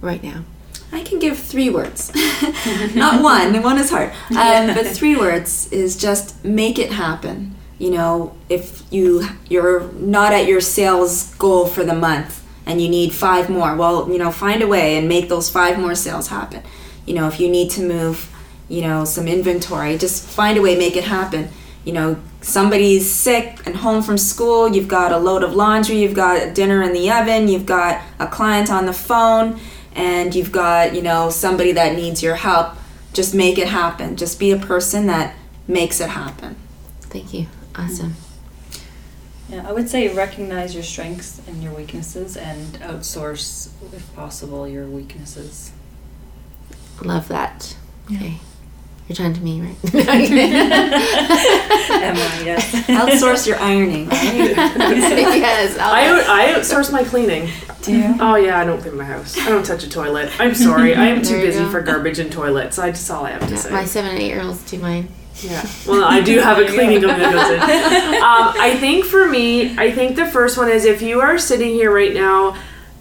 right 0.00 0.22
now? 0.22 0.44
I 0.92 1.02
can 1.02 1.18
give 1.18 1.38
three 1.38 1.70
words. 1.70 2.12
Not 2.94 3.22
one, 3.22 3.62
one 3.62 3.78
is 3.78 3.90
hard. 3.90 4.10
Um, 4.30 4.74
but 4.74 4.86
three 4.86 5.16
words 5.16 5.70
is 5.72 5.96
just 5.96 6.44
make 6.44 6.78
it 6.78 6.92
happen. 6.92 7.54
You 7.78 7.90
know, 7.90 8.34
if 8.48 8.82
you 8.90 9.28
you're 9.48 9.92
not 9.92 10.32
at 10.32 10.46
your 10.48 10.60
sales 10.60 11.32
goal 11.34 11.66
for 11.66 11.84
the 11.84 11.94
month 11.94 12.44
and 12.66 12.82
you 12.82 12.88
need 12.88 13.12
five 13.12 13.48
more, 13.48 13.76
well, 13.76 14.10
you 14.10 14.18
know, 14.18 14.32
find 14.32 14.62
a 14.62 14.66
way 14.66 14.96
and 14.96 15.08
make 15.08 15.28
those 15.28 15.48
five 15.48 15.78
more 15.78 15.94
sales 15.94 16.26
happen. 16.26 16.64
You 17.06 17.14
know, 17.14 17.28
if 17.28 17.38
you 17.38 17.48
need 17.48 17.70
to 17.72 17.82
move 17.82 18.28
you 18.68 18.82
know, 18.82 19.04
some 19.04 19.26
inventory. 19.26 19.96
Just 19.98 20.26
find 20.26 20.58
a 20.58 20.62
way, 20.62 20.76
make 20.76 20.96
it 20.96 21.04
happen. 21.04 21.48
You 21.84 21.92
know, 21.94 22.20
somebody's 22.42 23.10
sick 23.10 23.66
and 23.66 23.76
home 23.76 24.02
from 24.02 24.18
school, 24.18 24.68
you've 24.68 24.88
got 24.88 25.10
a 25.10 25.18
load 25.18 25.42
of 25.42 25.54
laundry, 25.54 25.96
you've 25.96 26.14
got 26.14 26.54
dinner 26.54 26.82
in 26.82 26.92
the 26.92 27.10
oven, 27.10 27.48
you've 27.48 27.66
got 27.66 28.02
a 28.18 28.26
client 28.26 28.70
on 28.70 28.84
the 28.86 28.92
phone, 28.92 29.58
and 29.98 30.32
you've 30.32 30.52
got, 30.52 30.94
you 30.94 31.02
know, 31.02 31.28
somebody 31.28 31.72
that 31.72 31.96
needs 31.96 32.22
your 32.22 32.36
help. 32.36 32.76
Just 33.12 33.34
make 33.34 33.58
it 33.58 33.66
happen. 33.66 34.16
Just 34.16 34.38
be 34.38 34.52
a 34.52 34.56
person 34.56 35.06
that 35.06 35.34
makes 35.66 36.00
it 36.00 36.10
happen. 36.10 36.54
Thank 37.00 37.34
you. 37.34 37.48
Awesome. 37.74 38.14
Yeah, 39.48 39.68
I 39.68 39.72
would 39.72 39.88
say 39.88 40.14
recognize 40.14 40.74
your 40.74 40.84
strengths 40.84 41.40
and 41.48 41.62
your 41.62 41.72
weaknesses 41.72 42.36
and 42.36 42.74
outsource, 42.80 43.70
if 43.92 44.14
possible, 44.14 44.68
your 44.68 44.86
weaknesses. 44.86 45.72
Love 47.02 47.26
that. 47.28 47.76
Yeah. 48.08 48.18
Okay. 48.18 48.38
You're 49.08 49.16
talking 49.16 49.32
to 49.34 49.40
me, 49.40 49.60
right? 49.62 49.76
Emma, 51.90 52.18
yes. 52.44 52.70
Outsource 52.88 53.46
your 53.46 53.56
ironing, 53.58 54.06
right? 54.08 54.18
yes. 54.56 55.78
I, 55.78 56.04
I'll- 56.06 56.20
out- 56.20 56.26
I 56.28 56.52
outsource 56.52 56.92
my 56.92 57.02
cleaning. 57.04 57.48
Do 57.82 57.96
you? 57.96 58.14
Oh 58.20 58.34
yeah, 58.36 58.58
I 58.60 58.64
don't 58.64 58.80
clean 58.82 58.96
my 58.96 59.04
house. 59.04 59.38
I 59.38 59.48
don't 59.48 59.64
touch 59.64 59.82
a 59.84 59.88
toilet. 59.88 60.30
I'm 60.38 60.54
sorry. 60.54 60.94
I 60.94 61.06
am 61.06 61.22
too 61.22 61.40
busy 61.40 61.60
go. 61.60 61.70
for 61.70 61.80
garbage 61.80 62.18
and 62.18 62.30
toilets. 62.30 62.78
I 62.78 62.90
just 62.90 63.10
all 63.10 63.24
I 63.24 63.30
have 63.30 63.42
to 63.46 63.50
Yeah, 63.50 63.56
say. 63.56 63.70
my 63.70 63.84
seven 63.86 64.10
and 64.10 64.20
eight 64.20 64.26
year 64.28 64.42
olds 64.42 64.62
do 64.70 64.78
mine. 64.78 65.08
Yeah. 65.40 65.64
Well, 65.86 66.04
I 66.04 66.20
do 66.20 66.40
have 66.40 66.58
a 66.58 66.66
cleaning 66.66 67.00
company 67.00 67.22
that 67.24 67.32
goes 67.32 67.50
in. 67.52 67.60
Um, 68.16 68.54
I 68.60 68.76
think 68.78 69.04
for 69.04 69.26
me, 69.28 69.78
I 69.78 69.92
think 69.92 70.16
the 70.16 70.26
first 70.26 70.58
one 70.58 70.68
is 70.68 70.84
if 70.84 71.00
you 71.00 71.20
are 71.20 71.38
sitting 71.38 71.70
here 71.70 71.94
right 71.94 72.12
now 72.12 72.56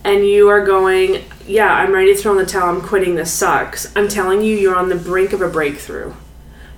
and 0.07 0.25
you 0.25 0.47
are 0.47 0.65
going, 0.65 1.25
yeah, 1.45 1.69
I'm 1.69 1.91
ready 1.91 2.15
to 2.15 2.19
throw 2.19 2.31
in 2.31 2.37
the 2.37 2.45
towel, 2.45 2.73
I'm 2.73 2.81
quitting, 2.81 3.15
this 3.15 3.33
sucks. 3.33 3.93
I'm 3.93 4.07
telling 4.07 4.41
you, 4.41 4.55
you're 4.55 4.75
on 4.75 4.87
the 4.87 4.95
brink 4.95 5.33
of 5.33 5.41
a 5.41 5.49
breakthrough. 5.49 6.13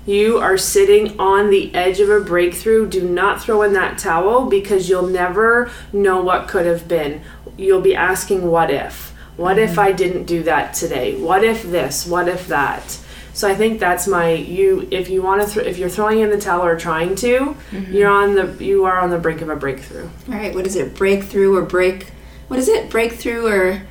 You 0.08 0.40
are 0.40 0.58
sitting 0.58 1.20
on 1.20 1.52
the 1.52 1.74
edge 1.76 2.00
of 2.00 2.10
a 2.10 2.22
breakthrough. 2.22 2.90
Do 2.90 3.08
not 3.08 3.40
throw 3.40 3.62
in 3.62 3.74
that 3.74 4.00
towel 4.00 4.48
because 4.48 4.90
you'll 4.90 5.06
never 5.06 5.70
know 5.94 6.20
what 6.24 6.48
could 6.48 6.66
have 6.66 6.88
been. 6.88 7.22
You'll 7.56 7.82
be 7.82 7.96
asking, 7.96 8.50
what 8.50 8.72
if? 8.72 9.14
What 9.38 9.60
if 9.60 9.72
mm-hmm. 9.72 9.80
I 9.80 9.92
didn't 9.92 10.24
do 10.24 10.42
that 10.44 10.74
today? 10.74 11.16
What 11.22 11.44
if 11.44 11.62
this? 11.62 12.08
What 12.08 12.28
if 12.28 12.48
that? 12.48 13.00
So 13.34 13.48
I 13.48 13.54
think 13.54 13.80
that's 13.80 14.08
my 14.08 14.32
you. 14.32 14.88
If 14.90 15.10
you 15.10 15.22
want 15.22 15.48
to, 15.48 15.54
th- 15.54 15.68
if 15.68 15.78
you're 15.78 15.88
throwing 15.88 16.20
in 16.20 16.32
the 16.32 16.42
towel 16.42 16.66
or 16.66 16.78
trying 16.80 17.16
to, 17.18 17.56
mm-hmm. 17.72 17.94
you're 17.94 18.10
on 18.10 18.34
the 18.34 18.64
you 18.64 18.86
are 18.86 19.00
on 19.00 19.12
the 19.12 19.20
brink 19.20 19.42
of 19.42 19.50
a 19.50 19.56
breakthrough. 19.56 20.10
All 20.28 20.34
right, 20.34 20.54
what 20.54 20.66
is 20.66 20.76
it? 20.76 20.96
Breakthrough 20.96 21.56
or 21.56 21.62
break? 21.62 22.12
What 22.50 22.60
is 22.60 22.68
it? 22.68 22.90
Breakthrough 22.90 23.46
or? 23.48 23.82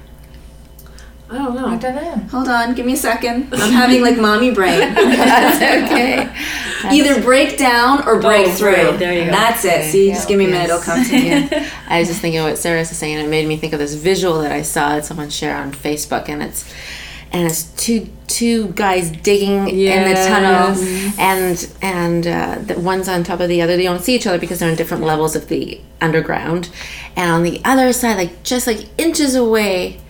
I 1.31 1.37
don't 1.39 1.55
know. 1.55 1.67
I 1.67 1.77
don't 1.77 1.95
know. 1.95 2.17
Hold 2.31 2.49
on, 2.49 2.75
give 2.75 2.87
me 2.87 2.95
a 2.95 2.97
second. 2.97 3.49
I'm 3.55 3.73
having 3.73 4.01
like 4.03 4.19
mommy 4.19 4.51
brain. 4.51 4.81
That's 4.95 5.57
okay. 5.57 6.31
Either 6.85 7.21
break 7.23 7.59
down 7.59 8.07
or 8.09 8.21
breakthrough. 8.21 8.73
right, 8.73 8.99
there 8.99 9.13
you 9.13 9.25
go. 9.27 9.31
That's 9.31 9.65
it. 9.65 9.91
See, 9.91 10.09
just 10.11 10.27
give 10.29 10.39
me 10.39 10.47
a 10.47 10.49
minute. 10.49 10.71
It'll 10.71 10.81
come 10.81 11.05
to 11.05 11.13
me. 11.13 11.33
I 11.89 11.99
was 12.01 12.09
just 12.09 12.21
thinking 12.21 12.41
of 12.41 12.47
what 12.47 12.57
Sarah 12.59 12.79
was 12.79 12.89
saying. 12.91 13.17
and 13.17 13.27
It 13.27 13.31
made 13.31 13.47
me 13.47 13.57
think 13.57 13.73
of 13.75 13.79
this 13.79 13.95
visual 13.95 14.41
that 14.41 14.53
I 14.53 14.63
saw 14.63 14.91
that 14.91 15.05
someone 15.05 15.29
share 15.31 15.57
on 15.57 15.73
Facebook, 15.73 16.29
and 16.29 16.43
it's 16.43 16.65
and 17.33 17.47
it's 17.47 17.65
two 17.83 18.09
two 18.27 18.69
guys 18.69 19.11
digging 19.11 19.69
in 19.69 20.09
the 20.09 20.15
tunnel, 20.29 20.75
and 21.19 21.75
and 21.83 22.27
uh, 22.27 22.59
the 22.61 22.79
one's 22.81 23.09
on 23.09 23.25
top 23.25 23.41
of 23.41 23.49
the 23.49 23.63
other. 23.63 23.77
They 23.77 23.85
don't 23.85 24.03
see 24.03 24.15
each 24.15 24.27
other 24.27 24.39
because 24.39 24.61
they're 24.61 24.71
on 24.71 24.77
different 24.77 25.03
levels 25.03 25.37
of 25.37 25.49
the 25.49 25.81
underground, 26.01 26.71
and 27.17 27.31
on 27.31 27.43
the 27.43 27.61
other 27.65 27.93
side, 27.93 28.17
like 28.17 28.43
just 28.43 28.67
like 28.67 28.87
inches 28.99 29.35
away, 29.35 30.01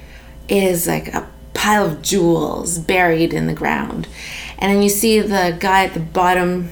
is 0.48 0.86
like 0.86 1.08
a 1.14 1.28
pile 1.54 1.86
of 1.86 2.02
jewels 2.02 2.78
buried 2.78 3.32
in 3.32 3.46
the 3.46 3.54
ground, 3.54 4.06
and 4.58 4.72
then 4.72 4.82
you 4.82 4.88
see 4.88 5.20
the 5.20 5.56
guy 5.58 5.84
at 5.84 5.94
the 5.94 6.00
bottom. 6.00 6.70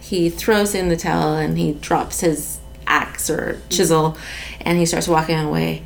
He 0.00 0.30
throws 0.30 0.74
in 0.74 0.88
the 0.88 0.96
towel 0.96 1.34
and 1.34 1.58
he 1.58 1.72
drops 1.72 2.20
his 2.20 2.60
axe 2.86 3.28
or 3.28 3.60
chisel 3.68 4.16
and 4.62 4.78
he 4.78 4.86
starts 4.86 5.06
walking 5.06 5.38
away 5.38 5.84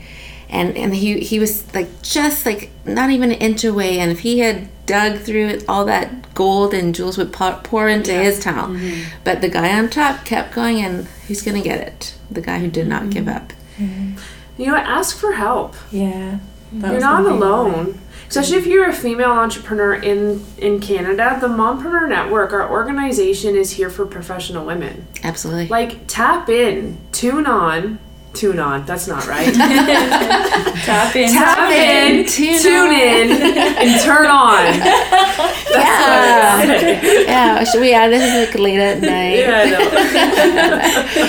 and 0.53 0.77
and 0.77 0.95
he 0.95 1.19
he 1.19 1.38
was 1.41 1.75
like 1.75 2.03
just 2.03 2.47
like 2.47 2.71
not 2.85 3.11
even 3.11 3.33
an 3.33 3.38
inch 3.38 3.65
away. 3.65 3.99
And 3.99 4.12
if 4.12 4.21
he 4.21 4.38
had 4.38 4.69
dug 4.87 5.19
through 5.19 5.47
it 5.47 5.65
all 5.69 5.85
that 5.87 6.35
gold 6.35 6.75
and 6.75 6.95
jewels 6.95 7.17
would 7.17 7.33
pour, 7.33 7.53
pour 7.62 7.88
into 7.88 8.12
his 8.12 8.41
tunnel 8.41 8.67
mm-hmm. 8.67 9.09
but 9.23 9.41
the 9.41 9.49
guy 9.49 9.79
on 9.79 9.88
top 9.88 10.25
kept 10.25 10.53
going 10.53 10.81
and 10.81 11.07
who's 11.27 11.43
gonna 11.43 11.62
get 11.62 11.81
it. 11.81 12.15
The 12.31 12.41
guy 12.41 12.59
who 12.59 12.71
did 12.71 12.87
not 12.87 13.11
give 13.11 13.25
mm-hmm. 13.25 13.37
up. 13.37 13.53
Mm-hmm. 13.79 14.19
You 14.61 14.67
know, 14.67 14.77
ask 14.77 15.17
for 15.17 15.33
help. 15.33 15.75
Yeah. 15.91 16.38
You're 16.73 17.01
not 17.01 17.27
alone. 17.27 18.01
Especially 18.29 18.57
if 18.57 18.67
you're 18.67 18.88
a 18.88 18.95
female 18.95 19.31
entrepreneur 19.33 19.95
in 19.95 20.43
in 20.57 20.81
Canada, 20.81 21.37
the 21.41 21.49
Mompreneur 21.49 22.09
Network, 22.09 22.53
our 22.53 22.71
organization 22.71 23.55
is 23.57 23.73
here 23.73 23.91
for 23.91 24.07
professional 24.07 24.65
women. 24.65 25.07
absolutely. 25.23 25.69
Like 25.69 26.07
tap 26.07 26.49
in, 26.49 26.99
tune 27.12 27.47
on, 27.47 27.99
tune 28.35 28.59
on. 28.59 28.85
That's 28.87 29.07
not 29.07 29.27
right. 29.27 29.53
Tap 30.85 31.14
in. 31.16 31.33
tap 31.33 31.71
in, 31.71 32.27
tune 32.27 32.59
tune 32.61 32.88
on. 32.88 32.92
in, 32.92 33.31
and 33.31 34.01
turn 34.01 34.27
on. 34.27 34.64
yeah 35.73 36.62
yeah 37.23 37.64
should 37.64 37.81
we 37.81 37.92
add 37.95 38.11
this 38.11 38.23
is 38.23 38.49
like 38.49 38.59
late 38.59 38.79
at 38.79 39.01
night 39.01 39.38
Yeah, 39.38 39.62
I 39.62 39.71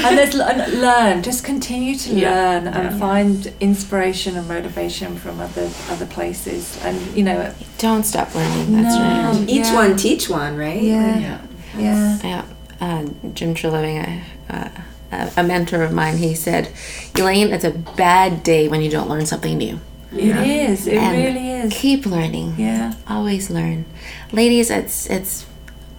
know. 0.01 0.07
and 0.09 0.17
there's 0.17 0.35
and 0.35 0.81
learn 0.81 1.23
just 1.23 1.43
continue 1.43 1.95
to 1.95 2.13
Yeah. 2.13 2.31
learn 2.31 2.67
and 2.67 2.99
find 2.99 3.53
inspiration 3.59 4.35
and 4.37 4.47
motivation 4.47 5.15
from 5.15 5.39
other 5.39 5.69
other 5.89 6.05
places 6.05 6.77
and 6.83 6.99
you 7.15 7.23
know 7.23 7.53
don't 7.77 8.03
stop 8.03 8.33
learning 8.35 8.73
that's 8.83 8.97
right 8.97 9.33
No. 9.33 9.45
Each 9.47 9.67
Yeah. 9.67 9.75
one 9.75 9.95
teach 9.97 10.29
one, 10.29 10.57
right? 10.57 10.81
yeah 10.81 11.17
Yeah. 11.19 11.39
yeah 11.77 12.19
Yeah, 12.23 12.45
uh, 12.81 13.05
Jim 13.33 13.53
Treliving, 13.55 14.21
a, 14.49 14.71
a, 15.13 15.41
a 15.41 15.43
mentor 15.43 15.81
of 15.83 15.91
mine, 15.93 16.17
he 16.17 16.33
said, 16.35 16.69
Elaine, 17.15 17.51
it's 17.53 17.63
a 17.63 17.71
bad 17.71 18.43
day 18.43 18.67
when 18.67 18.81
you 18.81 18.89
don't 18.89 19.09
learn 19.09 19.25
something 19.25 19.57
new. 19.57 19.79
Yeah. 20.11 20.41
it 20.43 20.69
is 20.69 20.85
it 20.87 20.97
And 20.97 21.17
really 21.17 21.49
is 21.51 21.73
Keep 21.73 22.05
learning. 22.05 22.53
yeah 22.57 22.93
Always 23.07 23.49
learn. 23.49 23.85
Ladies, 24.31 24.69
it's 24.69 25.09
it's 25.09 25.45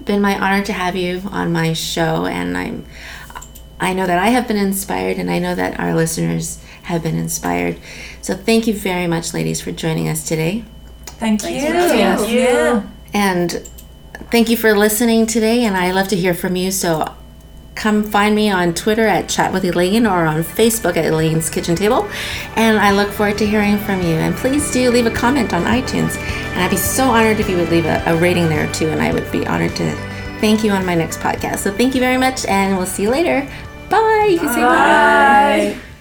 been 0.05 0.21
my 0.21 0.39
honor 0.39 0.63
to 0.65 0.73
have 0.73 0.95
you 0.95 1.23
on 1.31 1.51
my 1.53 1.73
show, 1.73 2.27
and 2.27 2.57
I'm 2.57 2.85
I 3.81 3.93
know 3.93 4.07
that 4.07 4.19
I 4.19 4.29
have 4.37 4.47
been 4.47 4.57
inspired, 4.57 5.17
and 5.19 5.29
I 5.31 5.39
know 5.41 5.55
that 5.57 5.81
our 5.81 5.95
listeners 5.95 6.59
have 6.85 7.03
been 7.03 7.17
inspired. 7.19 7.77
So 8.23 8.35
thank 8.35 8.67
you 8.69 8.75
very 8.75 9.07
much, 9.09 9.35
ladies, 9.35 9.61
for 9.61 9.73
joining 9.73 10.09
us 10.09 10.21
today. 10.29 10.63
thank 11.19 11.43
you 11.43 11.49
for 11.61 11.73
having 11.75 12.01
us. 12.03 12.31
yeah 12.31 12.83
And 13.13 13.51
thank 14.31 14.49
you 14.49 14.57
for 14.57 14.77
listening 14.77 15.27
today. 15.27 15.65
And 15.65 15.77
I 15.77 15.91
love 15.91 16.07
to 16.09 16.17
hear 16.17 16.35
from 16.35 16.55
you. 16.57 16.71
So 16.71 17.15
come 17.75 18.03
find 18.03 18.35
me 18.35 18.51
on 18.51 18.75
Twitter 18.75 19.07
at 19.07 19.29
Chat 19.29 19.53
with 19.53 19.65
Elaine 19.65 20.07
or 20.07 20.27
on 20.27 20.43
Facebook 20.43 20.97
at 20.97 21.05
Elaine's 21.05 21.51
Kitchen 21.51 21.77
Table. 21.77 22.09
And 22.57 22.79
I 22.79 22.93
look 22.93 23.11
forward 23.11 23.39
to 23.39 23.47
hearing 23.47 23.79
from 23.79 24.01
you. 24.01 24.15
And 24.15 24.35
please 24.35 24.71
do 24.73 24.91
leave 24.91 25.07
a 25.07 25.11
comment 25.11 25.53
on 25.53 25.65
iTunes. 25.65 26.17
And 26.17 26.63
I'd 26.63 26.71
be 26.71 26.77
so 26.77 27.05
honored 27.05 27.41
if 27.41 27.49
you 27.49 27.57
would 27.57 27.71
leave 27.71 27.87
a, 27.87 28.03
a 28.07 28.17
rating 28.17 28.49
there 28.49 28.73
too. 28.73 28.89
And 28.89 29.01
I 29.01 29.13
would 29.13 29.31
be 29.31 29.47
honored 29.47 29.75
to 29.77 29.91
thank 30.41 30.65
you 30.65 30.73
on 30.73 30.85
my 30.87 30.95
next 30.95 31.21
podcast. 31.21 31.59
So 31.59 31.73
thank 31.73 31.95
you 31.95 32.01
very 32.01 32.19
much. 32.19 32.45
And 32.47 32.77
we'll 32.77 32.87
see 32.87 33.03
you 33.03 33.11
later. 33.11 33.49
Bye. 33.91 34.29
You 34.31 34.39
can 34.39 34.49
say 34.49 34.61
bye. 34.61 35.75
Bye. 35.75 35.94